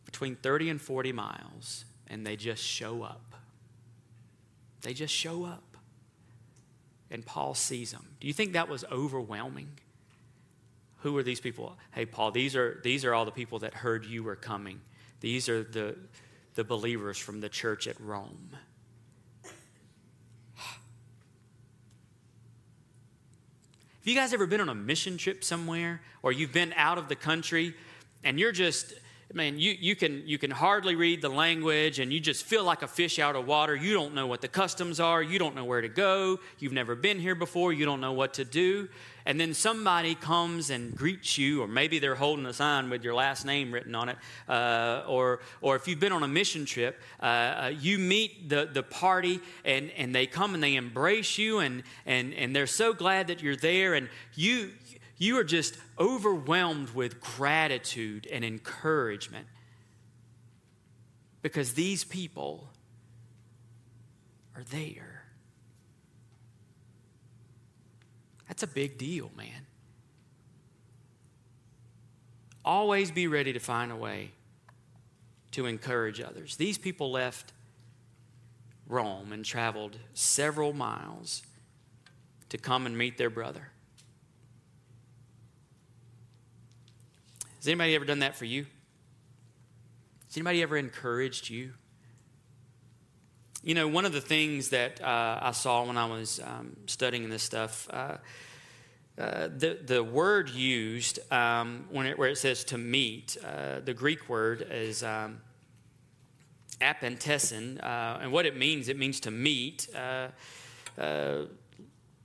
between 0.04 0.36
30 0.36 0.70
and 0.70 0.80
40 0.80 1.10
miles 1.10 1.84
and 2.06 2.24
they 2.24 2.36
just 2.36 2.62
show 2.62 3.02
up. 3.02 3.34
They 4.82 4.94
just 4.94 5.12
show 5.12 5.44
up. 5.44 5.76
And 7.10 7.26
Paul 7.26 7.54
sees 7.54 7.90
them. 7.90 8.06
Do 8.20 8.28
you 8.28 8.32
think 8.32 8.52
that 8.52 8.68
was 8.68 8.84
overwhelming? 8.84 9.80
Who 10.98 11.16
are 11.16 11.24
these 11.24 11.40
people? 11.40 11.76
Hey, 11.90 12.06
Paul, 12.06 12.30
these 12.30 12.54
are, 12.54 12.80
these 12.84 13.04
are 13.04 13.14
all 13.14 13.24
the 13.24 13.32
people 13.32 13.58
that 13.58 13.74
heard 13.74 14.04
you 14.04 14.22
were 14.22 14.36
coming. 14.36 14.80
These 15.18 15.48
are 15.48 15.64
the, 15.64 15.96
the 16.54 16.62
believers 16.62 17.18
from 17.18 17.40
the 17.40 17.48
church 17.48 17.88
at 17.88 18.00
Rome. 18.00 18.50
Have 24.02 24.08
you 24.08 24.16
guys 24.16 24.34
ever 24.34 24.48
been 24.48 24.60
on 24.60 24.68
a 24.68 24.74
mission 24.74 25.16
trip 25.16 25.44
somewhere 25.44 26.00
or 26.24 26.32
you've 26.32 26.52
been 26.52 26.74
out 26.76 26.98
of 26.98 27.08
the 27.08 27.14
country 27.14 27.72
and 28.24 28.36
you're 28.36 28.50
just, 28.50 28.94
man, 29.34 29.58
you, 29.58 29.76
you, 29.78 29.96
can, 29.96 30.22
you 30.26 30.38
can 30.38 30.50
hardly 30.50 30.94
read 30.94 31.22
the 31.22 31.28
language 31.28 31.98
and 31.98 32.12
you 32.12 32.20
just 32.20 32.44
feel 32.44 32.64
like 32.64 32.82
a 32.82 32.88
fish 32.88 33.18
out 33.18 33.36
of 33.36 33.46
water. 33.46 33.74
You 33.74 33.94
don't 33.94 34.14
know 34.14 34.26
what 34.26 34.40
the 34.40 34.48
customs 34.48 35.00
are. 35.00 35.22
You 35.22 35.38
don't 35.38 35.54
know 35.54 35.64
where 35.64 35.80
to 35.80 35.88
go. 35.88 36.38
You've 36.58 36.72
never 36.72 36.94
been 36.94 37.18
here 37.18 37.34
before. 37.34 37.72
You 37.72 37.84
don't 37.84 38.00
know 38.00 38.12
what 38.12 38.34
to 38.34 38.44
do 38.44 38.88
and 39.26 39.38
then 39.38 39.54
somebody 39.54 40.14
comes 40.14 40.70
and 40.70 40.94
greets 40.94 41.38
you, 41.38 41.62
or 41.62 41.68
maybe 41.68 41.98
they're 41.98 42.14
holding 42.14 42.46
a 42.46 42.52
sign 42.52 42.90
with 42.90 43.04
your 43.04 43.14
last 43.14 43.44
name 43.44 43.72
written 43.72 43.94
on 43.94 44.08
it, 44.08 44.16
uh, 44.48 45.04
or, 45.06 45.40
or 45.60 45.76
if 45.76 45.86
you've 45.86 46.00
been 46.00 46.12
on 46.12 46.22
a 46.22 46.28
mission 46.28 46.64
trip, 46.64 47.00
uh, 47.20 47.24
uh, 47.24 47.72
you 47.78 47.98
meet 47.98 48.48
the, 48.48 48.68
the 48.72 48.82
party 48.82 49.40
and, 49.64 49.90
and 49.92 50.14
they 50.14 50.26
come 50.26 50.54
and 50.54 50.62
they 50.62 50.76
embrace 50.76 51.38
you, 51.38 51.60
and, 51.60 51.82
and, 52.06 52.34
and 52.34 52.54
they're 52.54 52.66
so 52.66 52.92
glad 52.92 53.28
that 53.28 53.42
you're 53.42 53.56
there, 53.56 53.94
and 53.94 54.08
you, 54.34 54.70
you 55.22 55.38
are 55.38 55.44
just 55.44 55.78
overwhelmed 56.00 56.90
with 56.90 57.20
gratitude 57.20 58.26
and 58.32 58.44
encouragement 58.44 59.46
because 61.42 61.74
these 61.74 62.02
people 62.02 62.68
are 64.56 64.64
there. 64.64 65.22
That's 68.48 68.64
a 68.64 68.66
big 68.66 68.98
deal, 68.98 69.30
man. 69.36 69.66
Always 72.64 73.12
be 73.12 73.28
ready 73.28 73.52
to 73.52 73.60
find 73.60 73.92
a 73.92 73.96
way 73.96 74.32
to 75.52 75.66
encourage 75.66 76.20
others. 76.20 76.56
These 76.56 76.78
people 76.78 77.12
left 77.12 77.52
Rome 78.88 79.32
and 79.32 79.44
traveled 79.44 79.98
several 80.14 80.72
miles 80.72 81.42
to 82.48 82.58
come 82.58 82.86
and 82.86 82.98
meet 82.98 83.18
their 83.18 83.30
brother. 83.30 83.68
Has 87.62 87.68
anybody 87.68 87.94
ever 87.94 88.04
done 88.04 88.18
that 88.18 88.34
for 88.34 88.44
you? 88.44 88.66
Has 90.26 90.36
anybody 90.36 90.64
ever 90.64 90.76
encouraged 90.76 91.48
you? 91.48 91.74
You 93.62 93.76
know, 93.76 93.86
one 93.86 94.04
of 94.04 94.12
the 94.12 94.20
things 94.20 94.70
that 94.70 95.00
uh, 95.00 95.38
I 95.40 95.52
saw 95.52 95.86
when 95.86 95.96
I 95.96 96.06
was 96.06 96.40
um, 96.40 96.76
studying 96.86 97.30
this 97.30 97.44
stuff, 97.44 97.88
uh, 97.92 98.16
uh, 99.16 99.46
the, 99.56 99.78
the 99.80 100.02
word 100.02 100.48
used 100.48 101.20
um, 101.32 101.84
when 101.92 102.06
it, 102.06 102.18
where 102.18 102.30
it 102.30 102.38
says 102.38 102.64
to 102.64 102.78
meet, 102.78 103.36
uh, 103.46 103.78
the 103.78 103.94
Greek 103.94 104.28
word 104.28 104.66
is 104.68 105.04
um, 105.04 105.40
uh, 106.80 108.18
and 108.20 108.32
what 108.32 108.44
it 108.44 108.56
means, 108.56 108.88
it 108.88 108.98
means 108.98 109.20
to 109.20 109.30
meet. 109.30 109.86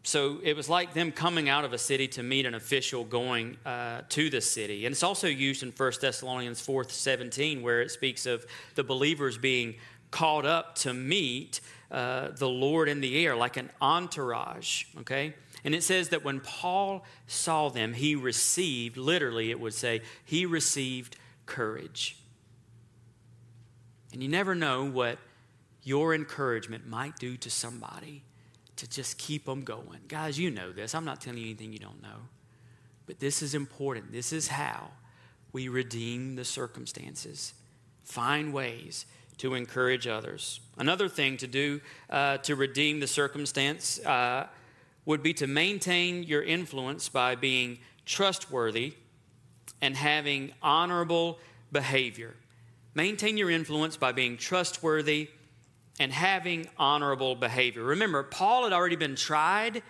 Uh, 0.08 0.10
so 0.10 0.40
it 0.44 0.56
was 0.56 0.70
like 0.70 0.94
them 0.94 1.12
coming 1.12 1.50
out 1.50 1.66
of 1.66 1.74
a 1.74 1.78
city 1.78 2.08
to 2.08 2.24
meet 2.24 2.46
an 2.46 2.56
official 2.56 3.04
going 3.04 3.58
to 4.10 4.30
the 4.30 4.42
city. 4.42 4.86
And 4.86 4.94
it's 4.94 5.04
also 5.04 5.28
used 5.28 5.64
in 5.64 5.72
1 5.72 5.92
Thessalonians 6.02 6.62
4 6.62 6.90
17, 6.90 7.62
where 7.62 7.82
it 7.82 7.92
speaks 7.92 8.26
of 8.26 8.46
the 8.76 8.84
believers 8.84 9.38
being 9.38 9.76
called 10.12 10.46
up 10.46 10.76
to 10.76 10.94
meet 10.94 11.60
uh, 11.92 12.30
the 12.30 12.48
Lord 12.48 12.90
in 12.90 13.02
the 13.02 13.26
air, 13.26 13.36
like 13.36 13.58
an 13.58 13.70
entourage, 13.82 14.86
okay? 15.00 15.34
And 15.64 15.76
it 15.76 15.84
says 15.84 16.10
that 16.10 16.24
when 16.24 16.40
Paul 16.40 17.04
saw 17.28 17.70
them, 17.70 17.94
he 17.94 18.16
received, 18.16 18.98
literally, 18.98 19.52
it 19.52 19.60
would 19.60 19.74
say, 19.74 20.02
he 20.24 20.46
received 20.46 21.18
courage. 21.46 22.18
And 24.14 24.24
you 24.24 24.30
never 24.30 24.56
know 24.56 24.86
what 24.86 25.18
your 25.84 26.14
encouragement 26.14 26.88
might 26.88 27.18
do 27.18 27.38
to 27.38 27.50
somebody 27.50 28.24
to 28.78 28.90
just 28.90 29.18
keep 29.18 29.46
them 29.46 29.64
going. 29.64 30.00
Guys, 30.08 30.40
you 30.40 30.50
know 30.50 30.72
this. 30.72 30.96
I'm 30.96 31.06
not 31.06 31.22
telling 31.22 31.40
you 31.40 31.46
anything 31.46 31.74
you 31.74 31.80
don't 31.80 32.02
know. 32.02 32.30
But 33.06 33.20
this 33.20 33.42
is 33.42 33.54
important. 33.54 34.12
This 34.12 34.34
is 34.34 34.48
how 34.48 34.92
we 35.54 35.68
redeem 35.68 36.36
the 36.36 36.46
circumstances. 36.46 37.54
Find 38.04 38.54
ways 38.54 39.06
to 39.38 39.54
encourage 39.54 40.08
others. 40.08 40.60
Another 40.78 41.10
thing 41.10 41.38
to 41.38 41.48
do 41.48 41.82
uh, 42.10 42.38
to 42.40 42.56
redeem 42.56 43.00
the 43.00 43.08
circumstance 43.08 44.00
uh, 44.06 44.48
would 45.06 45.24
be 45.24 45.34
to 45.34 45.48
maintain 45.48 46.24
your 46.24 46.44
influence 46.44 47.08
by 47.10 47.36
being 47.36 47.80
trustworthy 48.06 48.94
and 49.82 49.96
having 49.96 50.52
honorable 50.62 51.40
behavior. 51.72 52.36
Maintain 52.94 53.38
your 53.38 53.50
influence 53.52 53.96
by 53.96 54.12
being 54.12 54.38
trustworthy 54.38 55.30
and 56.00 56.12
having 56.12 56.68
honorable 56.78 57.36
behavior. 57.36 57.84
Remember, 57.84 58.24
Paul 58.24 58.64
had 58.64 58.74
already 58.74 58.96
been 58.96 59.16
tried. 59.16 59.82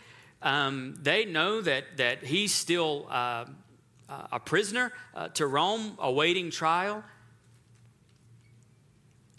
Um, 0.42 0.98
they 1.02 1.26
know 1.26 1.62
that, 1.62 1.98
that 1.98 2.24
he's 2.24 2.54
still 2.54 3.08
uh, 3.10 3.46
a 4.32 4.40
prisoner 4.40 4.94
uh, 5.16 5.28
to 5.30 5.48
Rome 5.48 5.98
awaiting 6.00 6.50
trial. 6.52 7.04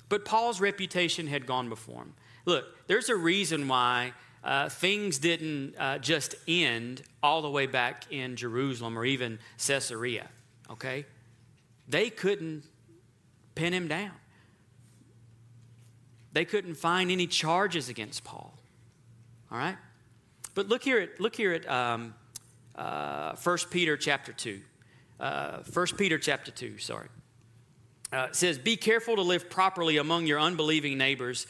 But 0.08 0.24
Paul's 0.24 0.60
reputation 0.60 1.26
had 1.26 1.46
gone 1.46 1.68
before 1.68 2.02
him. 2.02 2.14
Look, 2.44 2.64
there's 2.86 3.08
a 3.08 3.16
reason 3.16 3.68
why 3.68 4.12
uh, 4.42 4.68
things 4.68 5.18
didn't 5.18 5.74
uh, 5.78 5.98
just 5.98 6.34
end 6.46 7.02
all 7.22 7.42
the 7.42 7.50
way 7.50 7.66
back 7.66 8.04
in 8.10 8.36
Jerusalem 8.36 8.98
or 8.98 9.04
even 9.04 9.38
Caesarea, 9.58 10.28
okay? 10.70 11.04
They 11.88 12.08
couldn't 12.08 12.64
pin 13.54 13.72
him 13.72 13.88
down. 13.88 14.12
They 16.32 16.44
couldn't 16.44 16.74
find 16.74 17.10
any 17.10 17.26
charges 17.26 17.88
against 17.88 18.24
Paul, 18.24 18.52
all 19.50 19.58
right? 19.58 19.76
But 20.54 20.68
look 20.68 20.82
here 20.82 20.98
at, 20.98 21.20
look 21.20 21.36
here 21.36 21.52
at 21.52 21.68
um, 21.68 22.14
uh, 22.74 23.34
1 23.36 23.58
Peter 23.70 23.96
chapter 23.96 24.32
2. 24.32 24.60
Uh, 25.20 25.58
1 25.72 25.86
Peter 25.96 26.18
chapter 26.18 26.50
2, 26.50 26.78
sorry. 26.78 27.08
Uh, 28.12 28.28
says, 28.32 28.58
Be 28.58 28.76
careful 28.76 29.16
to 29.16 29.22
live 29.22 29.50
properly 29.50 29.96
among 29.96 30.26
your 30.26 30.40
unbelieving 30.40 30.96
neighbors. 30.96 31.46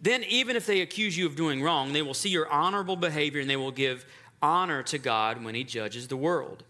Then, 0.00 0.24
even 0.24 0.56
if 0.56 0.66
they 0.66 0.80
accuse 0.80 1.16
you 1.16 1.26
of 1.26 1.36
doing 1.36 1.62
wrong, 1.62 1.92
they 1.92 2.02
will 2.02 2.14
see 2.14 2.28
your 2.28 2.50
honorable 2.50 2.96
behavior 2.96 3.40
and 3.40 3.48
they 3.48 3.56
will 3.56 3.70
give 3.70 4.04
honor 4.40 4.82
to 4.84 4.98
God 4.98 5.44
when 5.44 5.54
He 5.54 5.64
judges 5.64 6.08
the 6.08 6.16
world. 6.16 6.64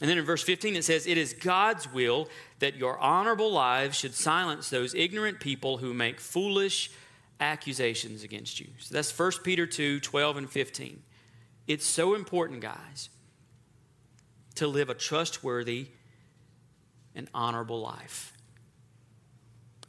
And 0.00 0.10
then 0.10 0.18
in 0.18 0.24
verse 0.24 0.42
15, 0.42 0.76
it 0.76 0.84
says, 0.84 1.06
It 1.06 1.18
is 1.18 1.32
God's 1.32 1.92
will 1.92 2.28
that 2.58 2.76
your 2.76 2.98
honorable 2.98 3.52
lives 3.52 3.96
should 3.96 4.14
silence 4.14 4.68
those 4.68 4.94
ignorant 4.94 5.38
people 5.38 5.78
who 5.78 5.94
make 5.94 6.20
foolish 6.20 6.90
accusations 7.38 8.22
against 8.24 8.60
you. 8.60 8.68
So 8.78 8.94
that's 8.94 9.16
1 9.16 9.32
Peter 9.44 9.66
2 9.66 10.00
12 10.00 10.36
and 10.36 10.50
15. 10.50 11.02
It's 11.66 11.86
so 11.86 12.14
important, 12.14 12.60
guys, 12.60 13.08
to 14.56 14.66
live 14.66 14.90
a 14.90 14.94
trustworthy 14.94 15.88
and 17.14 17.28
honorable 17.32 17.80
life. 17.80 18.32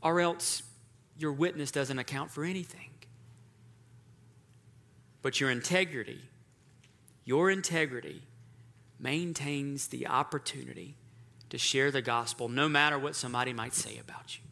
Or 0.02 0.22
else 0.22 0.62
your 1.18 1.34
witness 1.34 1.72
doesn't 1.72 1.98
account 1.98 2.30
for 2.30 2.44
anything. 2.44 2.90
But 5.22 5.40
your 5.42 5.50
integrity, 5.50 6.22
your 7.24 7.50
integrity 7.50 8.22
maintains 9.00 9.88
the 9.88 10.08
opportunity 10.08 10.96
to 11.50 11.58
share 11.58 11.92
the 11.92 12.02
gospel 12.02 12.50
no 12.50 12.68
matter 12.68 12.98
what 12.98 13.16
somebody 13.16 13.54
might 13.54 13.74
say 13.74 13.98
about 13.98 14.36
you. 14.36 14.44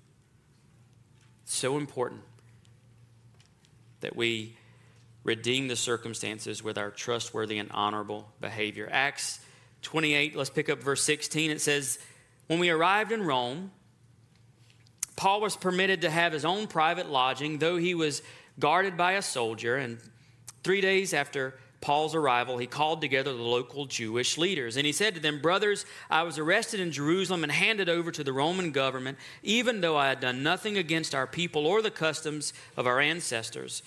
It's 1.44 1.56
so 1.56 1.78
important 1.78 2.22
that 4.02 4.16
we 4.16 4.58
redeem 5.24 5.68
the 5.68 5.76
circumstances 5.76 6.64
with 6.64 6.78
our 6.78 6.92
trustworthy 6.92 7.58
and 7.58 7.72
honorable 7.72 8.30
behavior. 8.42 8.88
Acts 8.92 9.40
28, 9.84 10.36
let's 10.36 10.50
pick 10.50 10.70
up 10.70 10.82
verse 10.82 11.04
16. 11.04 11.52
It 11.52 11.62
says, 11.62 12.00
When 12.48 12.60
we 12.60 12.70
arrived 12.70 13.12
in 13.12 13.24
Rome, 13.24 13.72
Paul 15.16 15.42
was 15.42 15.56
permitted 15.56 16.02
to 16.02 16.10
have 16.10 16.34
his 16.34 16.46
own 16.46 16.68
private 16.68 17.10
lodging, 17.10 17.60
though 17.60 17.78
he 17.78 17.96
was 17.96 18.22
guarded 18.60 18.98
by 18.98 19.14
a 19.14 19.22
soldier. 19.22 19.76
And 19.78 20.00
three 20.64 20.82
days 20.82 21.14
after 21.14 21.56
Paul's 21.84 22.16
arrival, 22.16 22.58
he 22.58 22.66
called 22.66 23.02
together 23.02 23.34
the 23.34 23.44
local 23.44 23.86
Jewish 23.86 24.38
leaders. 24.38 24.78
And 24.78 24.86
he 24.86 24.94
said 24.94 25.16
to 25.16 25.20
them, 25.20 25.42
Brothers, 25.42 25.86
I 26.10 26.24
was 26.24 26.40
arrested 26.40 26.80
in 26.80 26.94
Jerusalem 26.94 27.44
and 27.44 27.52
handed 27.52 27.90
over 27.90 28.10
to 28.10 28.24
the 28.24 28.32
Roman 28.32 28.72
government, 28.72 29.18
even 29.44 29.82
though 29.82 29.98
I 29.98 30.08
had 30.08 30.22
done 30.22 30.44
nothing 30.44 30.78
against 30.78 31.14
our 31.14 31.28
people 31.28 31.68
or 31.68 31.82
the 31.82 31.92
customs 31.92 32.54
of 32.78 32.88
our 32.88 33.02
ancestors. 33.02 33.84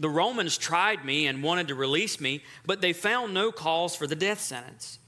The 0.00 0.08
Romans 0.08 0.58
tried 0.58 1.04
me 1.04 1.28
and 1.28 1.40
wanted 1.40 1.68
to 1.68 1.76
release 1.76 2.20
me, 2.20 2.42
but 2.66 2.80
they 2.80 2.92
found 2.92 3.34
no 3.34 3.52
cause 3.52 3.94
for 3.94 4.08
the 4.08 4.16
death 4.16 4.40
sentence. 4.40 4.98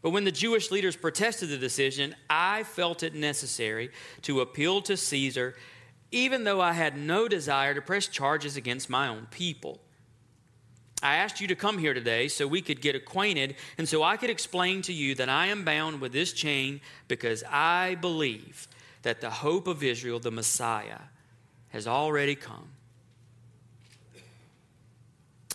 But 0.00 0.10
when 0.10 0.22
the 0.22 0.30
Jewish 0.30 0.70
leaders 0.70 0.94
protested 0.94 1.48
the 1.48 1.58
decision, 1.58 2.14
I 2.30 2.62
felt 2.62 3.02
it 3.02 3.16
necessary 3.16 3.90
to 4.22 4.42
appeal 4.42 4.80
to 4.82 4.96
Caesar, 4.96 5.56
even 6.12 6.44
though 6.44 6.60
I 6.60 6.74
had 6.74 6.96
no 6.96 7.26
desire 7.26 7.74
to 7.74 7.82
press 7.82 8.06
charges 8.06 8.56
against 8.56 8.88
my 8.88 9.08
own 9.08 9.26
people. 9.32 9.80
I 11.02 11.16
asked 11.16 11.40
you 11.40 11.46
to 11.48 11.54
come 11.54 11.78
here 11.78 11.94
today 11.94 12.28
so 12.28 12.46
we 12.46 12.60
could 12.60 12.80
get 12.80 12.96
acquainted 12.96 13.54
and 13.76 13.88
so 13.88 14.02
I 14.02 14.16
could 14.16 14.30
explain 14.30 14.82
to 14.82 14.92
you 14.92 15.14
that 15.16 15.28
I 15.28 15.46
am 15.46 15.64
bound 15.64 16.00
with 16.00 16.12
this 16.12 16.32
chain 16.32 16.80
because 17.06 17.44
I 17.48 17.96
believe 18.00 18.66
that 19.02 19.20
the 19.20 19.30
hope 19.30 19.68
of 19.68 19.82
Israel, 19.82 20.18
the 20.18 20.30
Messiah, 20.30 20.98
has 21.70 21.86
already 21.86 22.34
come. 22.34 22.70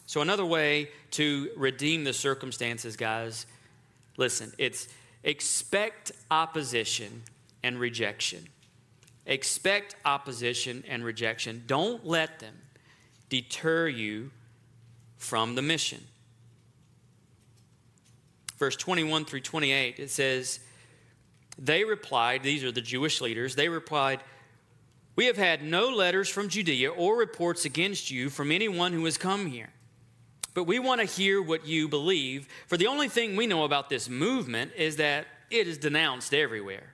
So, 0.06 0.22
another 0.22 0.46
way 0.46 0.92
to 1.12 1.50
redeem 1.58 2.04
the 2.04 2.14
circumstances, 2.14 2.96
guys, 2.96 3.48
listen, 4.16 4.54
it's 4.60 4.88
expect 5.24 6.12
opposition 6.30 7.24
and 7.64 7.80
rejection. 7.80 8.48
Expect 9.26 9.96
opposition 10.06 10.84
and 10.88 11.04
rejection. 11.04 11.64
Don't 11.66 12.06
let 12.06 12.40
them 12.40 12.54
deter 13.30 13.88
you 13.88 14.30
from 15.24 15.56
the 15.56 15.62
mission. 15.62 16.04
Verse 18.58 18.76
21 18.76 19.26
through 19.26 19.42
28, 19.42 20.00
it 20.00 20.10
says, 20.10 20.60
They 21.58 21.84
replied, 21.84 22.44
these 22.44 22.64
are 22.64 22.72
the 22.72 22.82
Jewish 22.82 23.22
leaders, 23.22 23.56
they 23.56 23.70
replied, 23.70 24.20
We 25.16 25.26
have 25.26 25.38
had 25.38 25.64
no 25.64 25.90
letters 25.90 26.30
from 26.30 26.50
Judea 26.50 26.92
or 26.92 27.18
reports 27.18 27.66
against 27.66 28.12
you 28.12 28.30
from 28.30 28.52
anyone 28.52 28.94
who 28.94 29.06
has 29.06 29.18
come 29.18 29.48
here. 29.48 29.70
But 30.54 30.66
we 30.66 30.78
want 30.78 31.02
to 31.02 31.08
hear 31.08 31.42
what 31.42 31.66
you 31.66 31.88
believe, 31.88 32.48
for 32.68 32.78
the 32.78 32.88
only 32.88 33.10
thing 33.10 33.36
we 33.36 33.48
know 33.48 33.64
about 33.64 33.90
this 33.90 34.08
movement 34.08 34.72
is 34.78 34.98
that 34.98 35.26
it 35.50 35.68
is 35.68 35.78
denounced 35.78 36.34
everywhere. 36.34 36.94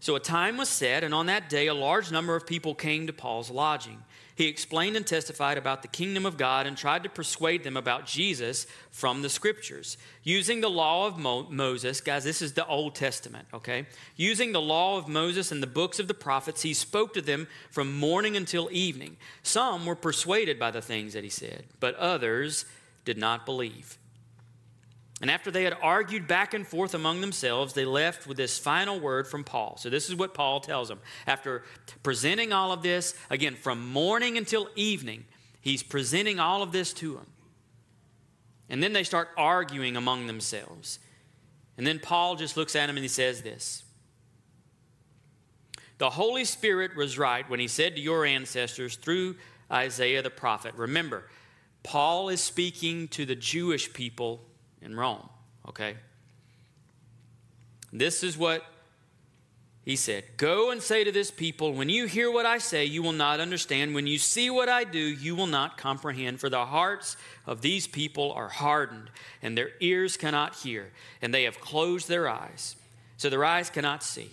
So 0.00 0.16
a 0.16 0.20
time 0.20 0.56
was 0.56 0.68
set, 0.68 1.04
and 1.04 1.14
on 1.14 1.26
that 1.26 1.48
day 1.48 1.68
a 1.68 1.74
large 1.74 2.10
number 2.10 2.36
of 2.36 2.46
people 2.46 2.74
came 2.74 3.06
to 3.06 3.12
Paul's 3.12 3.50
lodging. 3.50 4.02
He 4.36 4.48
explained 4.48 4.96
and 4.96 5.06
testified 5.06 5.58
about 5.58 5.82
the 5.82 5.88
kingdom 5.88 6.26
of 6.26 6.36
God 6.36 6.66
and 6.66 6.76
tried 6.76 7.04
to 7.04 7.08
persuade 7.08 7.62
them 7.62 7.76
about 7.76 8.06
Jesus 8.06 8.66
from 8.90 9.22
the 9.22 9.28
scriptures. 9.28 9.96
Using 10.24 10.60
the 10.60 10.70
law 10.70 11.06
of 11.06 11.18
Mo- 11.18 11.46
Moses, 11.50 12.00
guys, 12.00 12.24
this 12.24 12.42
is 12.42 12.52
the 12.52 12.66
Old 12.66 12.96
Testament, 12.96 13.46
okay? 13.54 13.86
Using 14.16 14.50
the 14.50 14.60
law 14.60 14.98
of 14.98 15.06
Moses 15.06 15.52
and 15.52 15.62
the 15.62 15.68
books 15.68 16.00
of 16.00 16.08
the 16.08 16.14
prophets, 16.14 16.62
he 16.62 16.74
spoke 16.74 17.14
to 17.14 17.22
them 17.22 17.46
from 17.70 17.96
morning 17.96 18.36
until 18.36 18.68
evening. 18.72 19.16
Some 19.44 19.86
were 19.86 19.94
persuaded 19.94 20.58
by 20.58 20.72
the 20.72 20.82
things 20.82 21.12
that 21.12 21.22
he 21.22 21.30
said, 21.30 21.64
but 21.78 21.94
others 21.94 22.64
did 23.04 23.18
not 23.18 23.46
believe. 23.46 23.98
And 25.24 25.30
after 25.30 25.50
they 25.50 25.64
had 25.64 25.74
argued 25.80 26.28
back 26.28 26.52
and 26.52 26.66
forth 26.66 26.92
among 26.92 27.22
themselves, 27.22 27.72
they 27.72 27.86
left 27.86 28.26
with 28.26 28.36
this 28.36 28.58
final 28.58 29.00
word 29.00 29.26
from 29.26 29.42
Paul. 29.42 29.78
So, 29.78 29.88
this 29.88 30.10
is 30.10 30.14
what 30.14 30.34
Paul 30.34 30.60
tells 30.60 30.88
them. 30.88 31.00
After 31.26 31.62
presenting 32.02 32.52
all 32.52 32.72
of 32.72 32.82
this, 32.82 33.14
again, 33.30 33.54
from 33.54 33.88
morning 33.88 34.36
until 34.36 34.68
evening, 34.76 35.24
he's 35.62 35.82
presenting 35.82 36.38
all 36.38 36.62
of 36.62 36.72
this 36.72 36.92
to 36.92 37.14
them. 37.14 37.26
And 38.68 38.82
then 38.82 38.92
they 38.92 39.02
start 39.02 39.30
arguing 39.38 39.96
among 39.96 40.26
themselves. 40.26 40.98
And 41.78 41.86
then 41.86 42.00
Paul 42.00 42.36
just 42.36 42.58
looks 42.58 42.76
at 42.76 42.90
him 42.90 42.98
and 42.98 43.02
he 43.02 43.08
says 43.08 43.40
this 43.40 43.82
The 45.96 46.10
Holy 46.10 46.44
Spirit 46.44 46.94
was 46.96 47.16
right 47.16 47.48
when 47.48 47.60
he 47.60 47.68
said 47.68 47.96
to 47.96 48.02
your 48.02 48.26
ancestors 48.26 48.96
through 48.96 49.36
Isaiah 49.72 50.20
the 50.20 50.28
prophet. 50.28 50.74
Remember, 50.74 51.24
Paul 51.82 52.28
is 52.28 52.42
speaking 52.42 53.08
to 53.08 53.24
the 53.24 53.34
Jewish 53.34 53.90
people 53.90 54.44
in 54.84 54.94
Rome, 54.94 55.28
okay? 55.68 55.96
This 57.92 58.22
is 58.22 58.36
what 58.36 58.64
he 59.84 59.96
said 59.96 60.24
Go 60.36 60.70
and 60.70 60.82
say 60.82 61.04
to 61.04 61.12
this 61.12 61.30
people, 61.30 61.72
when 61.72 61.88
you 61.88 62.06
hear 62.06 62.30
what 62.30 62.46
I 62.46 62.58
say, 62.58 62.84
you 62.84 63.02
will 63.02 63.12
not 63.12 63.40
understand. 63.40 63.94
When 63.94 64.06
you 64.06 64.18
see 64.18 64.50
what 64.50 64.68
I 64.68 64.84
do, 64.84 64.98
you 64.98 65.36
will 65.36 65.46
not 65.46 65.76
comprehend. 65.76 66.40
For 66.40 66.48
the 66.48 66.66
hearts 66.66 67.16
of 67.46 67.60
these 67.60 67.86
people 67.86 68.32
are 68.32 68.48
hardened, 68.48 69.10
and 69.42 69.56
their 69.56 69.70
ears 69.80 70.16
cannot 70.16 70.56
hear, 70.56 70.90
and 71.20 71.32
they 71.32 71.44
have 71.44 71.60
closed 71.60 72.08
their 72.08 72.28
eyes, 72.28 72.76
so 73.16 73.28
their 73.28 73.44
eyes 73.44 73.70
cannot 73.70 74.02
see. 74.02 74.30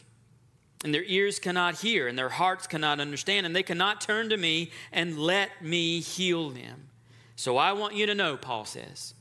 And 0.84 0.94
their 0.94 1.04
ears 1.04 1.38
cannot 1.38 1.82
hear, 1.82 2.08
and 2.08 2.18
their 2.18 2.30
hearts 2.30 2.66
cannot 2.66 3.00
understand, 3.00 3.46
and 3.46 3.56
they 3.56 3.62
cannot 3.62 4.02
turn 4.02 4.30
to 4.30 4.38
me 4.38 4.72
and 4.92 5.20
let 5.20 5.62
me 5.62 6.00
heal 6.00 6.50
them. 6.50 6.90
So 7.36 7.58
I 7.58 7.74
want 7.74 7.94
you 7.94 8.08
to 8.08 8.16
know, 8.16 8.36
Paul 8.36 8.66
says, 8.66 9.14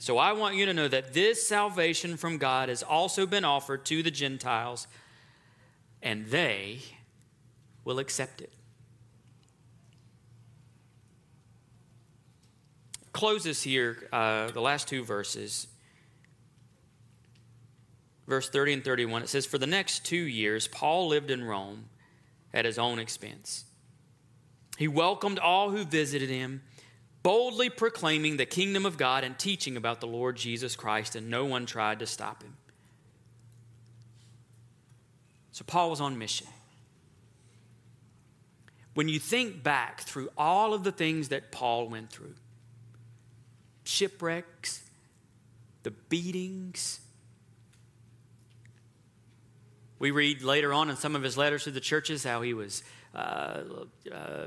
so 0.00 0.16
I 0.16 0.32
want 0.32 0.56
you 0.56 0.64
to 0.64 0.72
know 0.72 0.88
that 0.88 1.12
this 1.12 1.46
salvation 1.46 2.16
from 2.16 2.38
God 2.38 2.70
has 2.70 2.82
also 2.82 3.26
been 3.26 3.44
offered 3.44 3.84
to 3.84 4.02
the 4.02 4.10
Gentiles, 4.10 4.86
and 6.02 6.26
they 6.28 6.78
will 7.84 7.98
accept 7.98 8.40
it. 8.40 8.50
Closes 13.12 13.62
here, 13.62 14.08
uh, 14.10 14.50
the 14.52 14.62
last 14.62 14.88
two 14.88 15.04
verses. 15.04 15.66
Verse 18.26 18.48
30 18.48 18.72
and 18.72 18.84
31, 18.84 19.24
it 19.24 19.28
says, 19.28 19.44
For 19.44 19.58
the 19.58 19.66
next 19.66 20.06
two 20.06 20.16
years, 20.16 20.66
Paul 20.66 21.08
lived 21.08 21.30
in 21.30 21.44
Rome 21.44 21.90
at 22.54 22.64
his 22.64 22.78
own 22.78 22.98
expense. 22.98 23.66
He 24.78 24.88
welcomed 24.88 25.38
all 25.38 25.68
who 25.68 25.84
visited 25.84 26.30
him 26.30 26.62
boldly 27.22 27.68
proclaiming 27.68 28.36
the 28.36 28.46
kingdom 28.46 28.86
of 28.86 28.96
God 28.96 29.24
and 29.24 29.38
teaching 29.38 29.76
about 29.76 30.00
the 30.00 30.06
Lord 30.06 30.36
Jesus 30.36 30.76
Christ, 30.76 31.16
and 31.16 31.28
no 31.28 31.44
one 31.44 31.66
tried 31.66 31.98
to 31.98 32.06
stop 32.06 32.42
him. 32.42 32.56
So 35.52 35.64
Paul 35.66 35.90
was 35.90 36.00
on 36.00 36.18
mission. 36.18 36.46
When 38.94 39.08
you 39.08 39.18
think 39.18 39.62
back 39.62 40.00
through 40.00 40.30
all 40.36 40.74
of 40.74 40.84
the 40.84 40.92
things 40.92 41.28
that 41.28 41.52
Paul 41.52 41.88
went 41.88 42.10
through 42.10 42.34
shipwrecks, 43.84 44.82
the 45.82 45.90
beatings, 45.90 47.00
we 49.98 50.10
read 50.10 50.42
later 50.42 50.72
on 50.72 50.90
in 50.90 50.96
some 50.96 51.14
of 51.14 51.22
his 51.22 51.36
letters 51.36 51.64
to 51.64 51.70
the 51.70 51.80
churches 51.80 52.24
how 52.24 52.42
he 52.42 52.54
was 52.54 52.82
uh, 53.14 53.60
uh, 54.10 54.46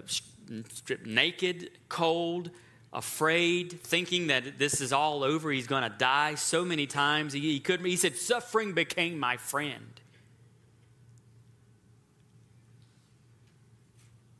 stripped 0.71 1.05
naked, 1.05 1.71
cold, 1.89 2.49
afraid, 2.91 3.81
thinking 3.81 4.27
that 4.27 4.57
this 4.57 4.79
is 4.81 4.93
all 4.93 5.23
over, 5.23 5.51
he's 5.51 5.67
going 5.67 5.83
to 5.83 5.97
die 5.97 6.35
so 6.35 6.63
many 6.63 6.85
times. 6.85 7.33
He, 7.33 7.39
he 7.39 7.59
couldn't. 7.59 7.85
He 7.85 7.95
said, 7.95 8.15
"Suffering 8.15 8.73
became 8.73 9.19
my 9.19 9.37
friend." 9.37 9.99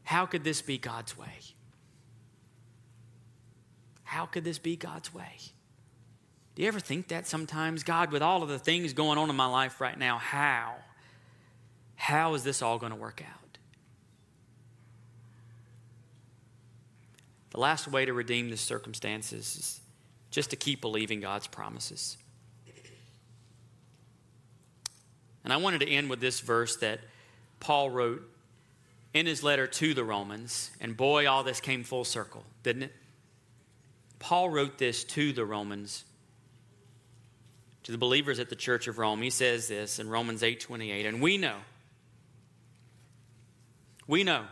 How 0.04 0.26
could 0.28 0.44
this 0.44 0.62
be 0.62 0.78
God's 0.78 1.18
way? 1.18 1.40
How 4.04 4.28
could 4.28 4.44
this 4.44 4.60
be 4.60 4.76
God's 4.76 5.12
way? 5.12 5.40
Do 6.56 6.62
you 6.62 6.68
ever 6.68 6.80
think 6.80 7.08
that 7.08 7.26
sometimes? 7.26 7.82
God, 7.84 8.12
with 8.12 8.22
all 8.22 8.44
of 8.44 8.50
the 8.50 8.60
things 8.60 8.94
going 8.94 9.18
on 9.18 9.30
in 9.32 9.36
my 9.36 9.48
life 9.48 9.82
right 9.82 9.98
now, 9.98 10.20
how? 10.20 10.76
How 11.96 12.36
is 12.36 12.44
this 12.44 12.62
all 12.62 12.78
going 12.78 12.92
to 12.92 12.98
work 12.98 13.24
out? 13.28 13.43
The 17.54 17.60
last 17.60 17.88
way 17.88 18.04
to 18.06 18.14
redeem 18.14 18.50
the 18.50 18.58
circumstances 18.58 19.56
is 19.56 19.82
just 20.32 20.50
to 20.50 20.56
keep 20.56 20.82
believing 20.82 21.22
God's 21.22 21.48
promises. 21.48 22.18
And 25.44 25.54
I 25.54 25.58
wanted 25.58 25.82
to 25.82 25.90
end 25.90 26.10
with 26.10 26.20
this 26.20 26.40
verse 26.40 26.78
that 26.78 27.00
Paul 27.60 27.90
wrote 27.90 28.28
in 29.14 29.28
his 29.28 29.44
letter 29.44 29.68
to 29.68 29.94
the 29.94 30.04
Romans. 30.04 30.72
And 30.82 30.98
boy, 30.98 31.30
all 31.30 31.44
this 31.44 31.62
came 31.62 31.84
full 31.84 32.06
circle, 32.06 32.44
didn't 32.64 32.84
it? 32.84 32.94
Paul 34.18 34.50
wrote 34.50 34.78
this 34.78 35.04
to 35.04 35.34
the 35.34 35.46
Romans, 35.46 36.06
to 37.84 37.92
the 37.92 37.98
believers 37.98 38.40
at 38.40 38.50
the 38.50 38.56
church 38.56 38.88
of 38.88 38.98
Rome. 38.98 39.22
He 39.22 39.30
says 39.30 39.68
this 39.68 40.00
in 40.00 40.10
Romans 40.10 40.42
8 40.42 40.60
28. 40.62 41.06
And 41.06 41.22
we 41.22 41.38
know, 41.38 41.58
we 44.08 44.24
know, 44.24 44.46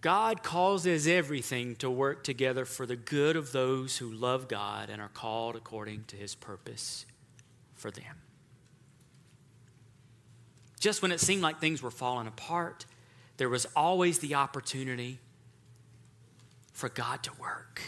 God 0.00 0.42
causes 0.42 1.06
everything 1.06 1.76
to 1.76 1.90
work 1.90 2.24
together 2.24 2.64
for 2.64 2.86
the 2.86 2.96
good 2.96 3.36
of 3.36 3.52
those 3.52 3.98
who 3.98 4.10
love 4.10 4.48
God 4.48 4.88
and 4.88 5.00
are 5.00 5.10
called 5.10 5.56
according 5.56 6.04
to 6.04 6.16
his 6.16 6.34
purpose 6.34 7.04
for 7.74 7.90
them. 7.90 8.22
Just 10.78 11.02
when 11.02 11.12
it 11.12 11.20
seemed 11.20 11.42
like 11.42 11.60
things 11.60 11.82
were 11.82 11.90
falling 11.90 12.26
apart, 12.26 12.86
there 13.36 13.50
was 13.50 13.66
always 13.76 14.20
the 14.20 14.34
opportunity 14.34 15.18
for 16.72 16.88
God 16.88 17.22
to 17.24 17.30
work. 17.38 17.82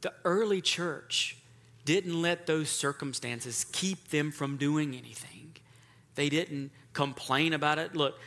The 0.00 0.14
early 0.24 0.62
church 0.62 1.36
didn't 1.84 2.20
let 2.20 2.46
those 2.46 2.70
circumstances 2.70 3.66
keep 3.72 4.08
them 4.08 4.30
from 4.30 4.56
doing 4.56 4.94
anything. 4.94 5.56
They 6.14 6.30
didn't 6.30 6.70
complain 6.94 7.52
about 7.52 7.78
it. 7.78 7.94
Look, 7.94 8.18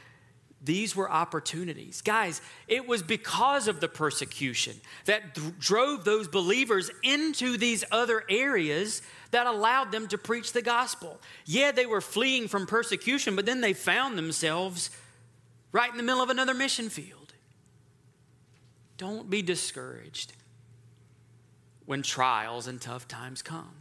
these 0.67 0.95
were 0.95 1.09
opportunities. 1.09 2.01
Guys, 2.01 2.41
it 2.67 2.87
was 2.87 3.01
because 3.01 3.67
of 3.67 3.79
the 3.79 3.87
persecution 3.87 4.75
that 5.05 5.33
th- 5.33 5.57
drove 5.57 6.03
those 6.03 6.27
believers 6.27 6.91
into 7.01 7.57
these 7.57 7.83
other 7.91 8.23
areas 8.29 9.01
that 9.31 9.47
allowed 9.47 9.91
them 9.91 10.07
to 10.09 10.17
preach 10.17 10.53
the 10.53 10.61
gospel. 10.61 11.19
Yeah, 11.45 11.71
they 11.71 11.87
were 11.87 12.01
fleeing 12.01 12.47
from 12.47 12.67
persecution, 12.67 13.35
but 13.35 13.45
then 13.47 13.61
they 13.61 13.73
found 13.73 14.17
themselves 14.17 14.91
right 15.71 15.89
in 15.89 15.97
the 15.97 16.03
middle 16.03 16.21
of 16.21 16.29
another 16.29 16.53
mission 16.53 16.89
field. 16.89 17.33
Don't 18.97 19.29
be 19.29 19.41
discouraged 19.41 20.33
when 21.85 22.01
trials 22.01 22.67
and 22.67 22.81
tough 22.81 23.07
times 23.07 23.41
come. 23.41 23.73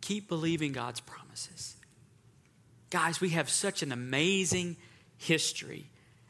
Keep 0.00 0.28
believing 0.28 0.72
God's 0.72 1.00
promises. 1.00 1.76
Guys, 2.90 3.20
we 3.20 3.30
have 3.30 3.48
such 3.48 3.82
an 3.82 3.92
amazing 3.92 4.76
history. 5.16 5.86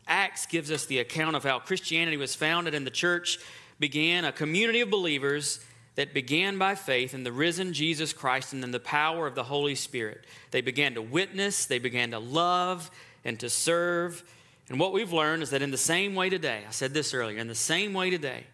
Acts 0.07 0.47
gives 0.47 0.71
us 0.71 0.87
the 0.87 0.99
account 0.99 1.37
of 1.37 1.45
how 1.45 1.59
Christianity 1.59 2.17
was 2.17 2.35
founded 2.35 2.75
and 2.75 2.87
the 2.87 2.91
church 2.91 3.39
began 3.79 4.25
a 4.25 4.33
community 4.33 4.81
of 4.81 4.91
believers 4.91 5.65
that 5.95 6.15
began 6.15 6.59
by 6.59 6.75
faith 6.75 7.15
in 7.15 7.25
the 7.25 7.33
risen 7.33 7.73
Jesus 7.73 8.13
Christ 8.13 8.53
and 8.53 8.63
in 8.63 8.71
the 8.71 8.81
power 8.81 9.27
of 9.27 9.35
the 9.35 9.45
Holy 9.45 9.75
Spirit. 9.75 10.25
They 10.51 10.61
began 10.61 10.95
to 10.95 11.03
witness, 11.03 11.67
they 11.67 11.79
began 11.79 12.11
to 12.11 12.19
love 12.19 12.91
and 13.25 13.39
to 13.41 13.51
serve 13.51 14.23
and 14.71 14.79
what 14.79 14.93
we've 14.93 15.13
learned 15.13 15.43
is 15.43 15.51
that 15.51 15.63
in 15.63 15.73
the 15.73 15.77
same 15.77 16.15
way 16.15 16.31
today, 16.31 16.63
I 16.67 16.71
said 16.71 16.95
this 16.95 17.13
earlier, 17.13 17.39
in 17.39 17.49
the 17.49 17.57
same 17.57 17.93
way 17.93 18.09
today, 18.09 18.45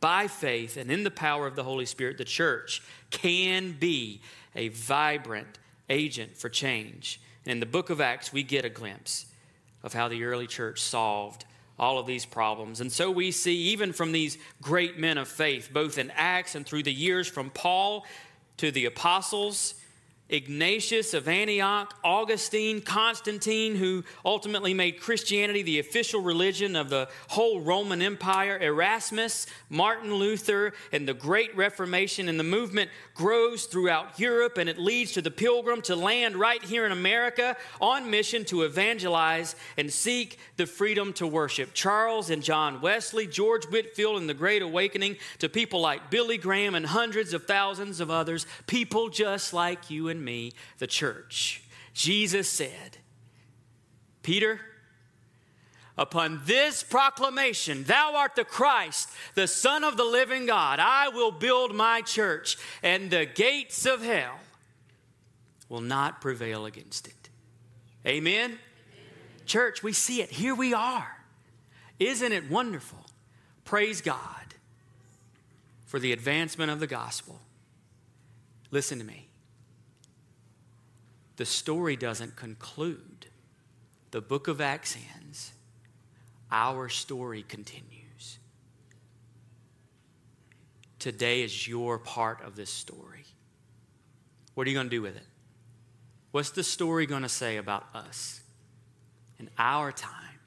by 0.00 0.26
faith 0.26 0.76
and 0.76 0.90
in 0.90 1.04
the 1.04 1.12
power 1.12 1.46
of 1.46 1.54
the 1.54 1.62
Holy 1.62 1.86
Spirit, 1.86 2.18
the 2.18 2.24
church 2.24 2.82
can 3.10 3.72
be 3.72 4.20
a 4.56 4.68
vibrant 4.68 5.58
agent 5.88 6.36
for 6.36 6.48
change. 6.48 7.20
And 7.44 7.52
in 7.52 7.60
the 7.60 7.66
book 7.66 7.90
of 7.90 8.00
Acts, 8.00 8.32
we 8.32 8.42
get 8.42 8.64
a 8.64 8.70
glimpse 8.70 9.26
of 9.82 9.92
how 9.92 10.08
the 10.08 10.24
early 10.24 10.46
church 10.46 10.80
solved 10.80 11.44
all 11.78 11.98
of 11.98 12.06
these 12.06 12.26
problems. 12.26 12.80
And 12.82 12.92
so 12.92 13.10
we 13.10 13.30
see, 13.30 13.56
even 13.56 13.92
from 13.92 14.12
these 14.12 14.36
great 14.60 14.98
men 14.98 15.16
of 15.16 15.28
faith, 15.28 15.70
both 15.72 15.96
in 15.96 16.12
Acts 16.14 16.54
and 16.54 16.66
through 16.66 16.82
the 16.82 16.92
years 16.92 17.26
from 17.26 17.48
Paul 17.50 18.04
to 18.58 18.70
the 18.70 18.84
apostles, 18.84 19.74
Ignatius 20.30 21.12
of 21.12 21.28
Antioch, 21.28 21.94
Augustine, 22.04 22.80
Constantine, 22.80 23.74
who 23.74 24.04
ultimately 24.24 24.72
made 24.72 25.00
Christianity 25.00 25.62
the 25.62 25.78
official 25.78 26.20
religion 26.20 26.76
of 26.76 26.88
the 26.88 27.08
whole 27.28 27.60
Roman 27.60 28.00
Empire, 28.00 28.58
Erasmus, 28.58 29.46
Martin 29.68 30.14
Luther, 30.14 30.72
and 30.92 31.06
the 31.06 31.14
Great 31.14 31.54
Reformation. 31.56 32.28
And 32.28 32.38
the 32.38 32.44
movement 32.44 32.90
grows 33.14 33.64
throughout 33.64 34.18
Europe 34.18 34.56
and 34.56 34.68
it 34.68 34.78
leads 34.78 35.12
to 35.12 35.22
the 35.22 35.30
pilgrim 35.30 35.82
to 35.82 35.96
land 35.96 36.36
right 36.36 36.62
here 36.62 36.86
in 36.86 36.92
America 36.92 37.56
on 37.80 38.10
mission 38.10 38.44
to 38.46 38.62
evangelize 38.62 39.56
and 39.76 39.92
seek 39.92 40.38
the 40.56 40.66
freedom 40.66 41.12
to 41.14 41.26
worship. 41.26 41.74
Charles 41.74 42.30
and 42.30 42.42
John 42.42 42.80
Wesley, 42.80 43.26
George 43.26 43.64
Whitefield, 43.66 44.18
and 44.18 44.28
the 44.28 44.34
Great 44.34 44.62
Awakening 44.62 45.16
to 45.38 45.48
people 45.48 45.80
like 45.80 46.10
Billy 46.10 46.38
Graham 46.38 46.74
and 46.74 46.86
hundreds 46.86 47.34
of 47.34 47.46
thousands 47.46 48.00
of 48.00 48.10
others, 48.10 48.46
people 48.66 49.08
just 49.08 49.52
like 49.52 49.90
you 49.90 50.08
and 50.08 50.19
me, 50.20 50.52
the 50.78 50.86
church. 50.86 51.62
Jesus 51.94 52.48
said, 52.48 52.98
Peter, 54.22 54.60
upon 55.96 56.40
this 56.44 56.82
proclamation, 56.82 57.84
Thou 57.84 58.14
art 58.16 58.36
the 58.36 58.44
Christ, 58.44 59.10
the 59.34 59.46
Son 59.46 59.84
of 59.84 59.96
the 59.96 60.04
living 60.04 60.46
God, 60.46 60.78
I 60.78 61.08
will 61.08 61.30
build 61.30 61.74
my 61.74 62.02
church, 62.02 62.56
and 62.82 63.10
the 63.10 63.26
gates 63.26 63.86
of 63.86 64.02
hell 64.02 64.38
will 65.68 65.80
not 65.80 66.20
prevail 66.20 66.66
against 66.66 67.06
it. 67.06 67.30
Amen? 68.06 68.44
Amen? 68.44 68.58
Church, 69.46 69.82
we 69.82 69.92
see 69.92 70.22
it. 70.22 70.30
Here 70.30 70.54
we 70.54 70.74
are. 70.74 71.16
Isn't 71.98 72.32
it 72.32 72.50
wonderful? 72.50 73.06
Praise 73.64 74.00
God 74.00 74.54
for 75.86 75.98
the 75.98 76.12
advancement 76.12 76.70
of 76.70 76.80
the 76.80 76.86
gospel. 76.86 77.40
Listen 78.70 78.98
to 78.98 79.04
me 79.04 79.29
the 81.40 81.46
story 81.46 81.96
doesn't 81.96 82.36
conclude. 82.36 83.24
The 84.10 84.20
book 84.20 84.46
of 84.46 84.60
Acts 84.60 84.94
ends. 85.16 85.54
Our 86.52 86.90
story 86.90 87.46
continues. 87.48 88.38
Today 90.98 91.40
is 91.40 91.66
your 91.66 91.98
part 91.98 92.42
of 92.44 92.56
this 92.56 92.68
story. 92.68 93.24
What 94.52 94.66
are 94.66 94.70
you 94.70 94.76
going 94.76 94.88
to 94.88 94.94
do 94.94 95.00
with 95.00 95.16
it? 95.16 95.24
What's 96.30 96.50
the 96.50 96.62
story 96.62 97.06
going 97.06 97.22
to 97.22 97.28
say 97.30 97.56
about 97.56 97.86
us 97.94 98.42
in 99.38 99.48
our 99.58 99.92
time, 99.92 100.40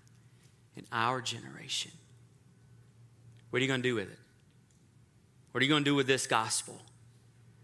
in 0.75 0.85
our 0.91 1.21
generation? 1.21 1.89
What 3.49 3.57
are 3.57 3.61
you 3.63 3.67
going 3.67 3.81
to 3.81 3.89
do 3.89 3.95
with 3.95 4.11
it? 4.11 4.19
What 5.53 5.61
are 5.61 5.63
you 5.63 5.71
going 5.71 5.85
to 5.85 5.89
do 5.89 5.95
with 5.95 6.05
this 6.05 6.27
gospel, 6.27 6.83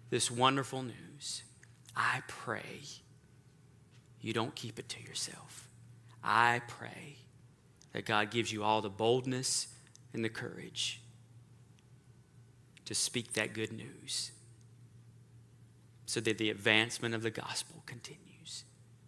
this 0.09 0.31
wonderful 0.31 0.81
news? 0.81 1.43
I 1.95 2.23
pray 2.27 2.79
you 4.21 4.33
don't 4.33 4.55
keep 4.55 4.79
it 4.79 4.89
to 4.89 5.01
yourself. 5.01 5.67
I 6.23 6.61
pray 6.67 7.17
that 7.93 8.05
God 8.05 8.31
gives 8.31 8.51
you 8.51 8.63
all 8.63 8.81
the 8.81 8.89
boldness 8.89 9.67
and 10.13 10.23
the 10.23 10.29
courage 10.29 11.01
to 12.85 12.95
speak 12.95 13.33
that 13.33 13.53
good 13.53 13.71
news 13.71 14.31
so 16.05 16.19
that 16.19 16.37
the 16.37 16.49
advancement 16.49 17.13
of 17.13 17.21
the 17.21 17.29
gospel 17.29 17.83
continues. 17.85 18.63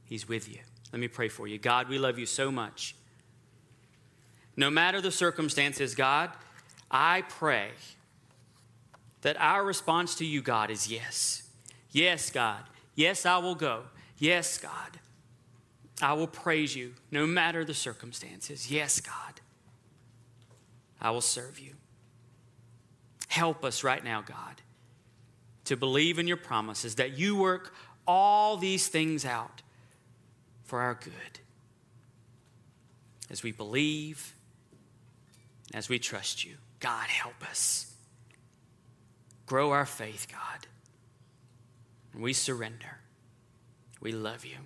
He's 0.05 0.27
with 0.27 0.47
you. 0.47 0.59
Let 0.93 0.99
me 0.99 1.07
pray 1.07 1.29
for 1.29 1.47
you. 1.47 1.57
God, 1.57 1.89
we 1.89 1.97
love 1.97 2.19
you 2.19 2.25
so 2.25 2.51
much. 2.51 2.95
No 4.55 4.69
matter 4.69 5.01
the 5.01 5.11
circumstances, 5.11 5.95
God, 5.95 6.29
I 6.91 7.23
pray 7.23 7.69
that 9.21 9.39
our 9.39 9.63
response 9.63 10.15
to 10.15 10.25
you, 10.25 10.41
God, 10.41 10.69
is 10.69 10.91
yes. 10.91 11.49
Yes, 11.91 12.29
God. 12.29 12.63
Yes, 12.95 13.25
I 13.25 13.37
will 13.39 13.55
go. 13.55 13.83
Yes, 14.17 14.57
God. 14.57 14.99
I 16.01 16.13
will 16.13 16.27
praise 16.27 16.75
you 16.75 16.93
no 17.11 17.27
matter 17.27 17.63
the 17.63 17.73
circumstances. 17.73 18.71
Yes, 18.71 18.99
God. 18.99 19.41
I 20.99 21.11
will 21.11 21.21
serve 21.21 21.59
you. 21.59 21.73
Help 23.27 23.63
us 23.63 23.83
right 23.83 24.03
now, 24.03 24.21
God, 24.21 24.61
to 25.65 25.77
believe 25.77 26.19
in 26.19 26.27
your 26.27 26.37
promises 26.37 26.95
that 26.95 27.17
you 27.17 27.35
work 27.35 27.73
all 28.07 28.57
these 28.57 28.87
things 28.87 29.25
out 29.25 29.61
for 30.63 30.81
our 30.81 30.95
good. 30.95 31.39
as 33.31 33.43
we 33.43 33.51
believe, 33.53 34.35
as 35.73 35.87
we 35.87 35.97
trust 35.97 36.43
you. 36.43 36.57
God, 36.81 37.07
help 37.07 37.49
us. 37.49 37.95
Grow 39.45 39.71
our 39.71 39.85
faith, 39.85 40.27
God. 40.29 40.67
We 42.13 42.33
surrender. 42.33 42.99
We 44.01 44.11
love 44.11 44.45
you. 44.45 44.57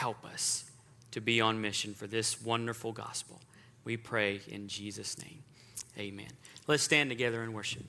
Help 0.00 0.24
us 0.24 0.64
to 1.10 1.20
be 1.20 1.42
on 1.42 1.60
mission 1.60 1.92
for 1.92 2.06
this 2.06 2.40
wonderful 2.40 2.90
gospel. 2.90 3.38
We 3.84 3.98
pray 3.98 4.40
in 4.48 4.66
Jesus' 4.66 5.18
name. 5.18 5.42
Amen. 5.98 6.30
Let's 6.66 6.82
stand 6.82 7.10
together 7.10 7.42
and 7.42 7.52
worship. 7.52 7.82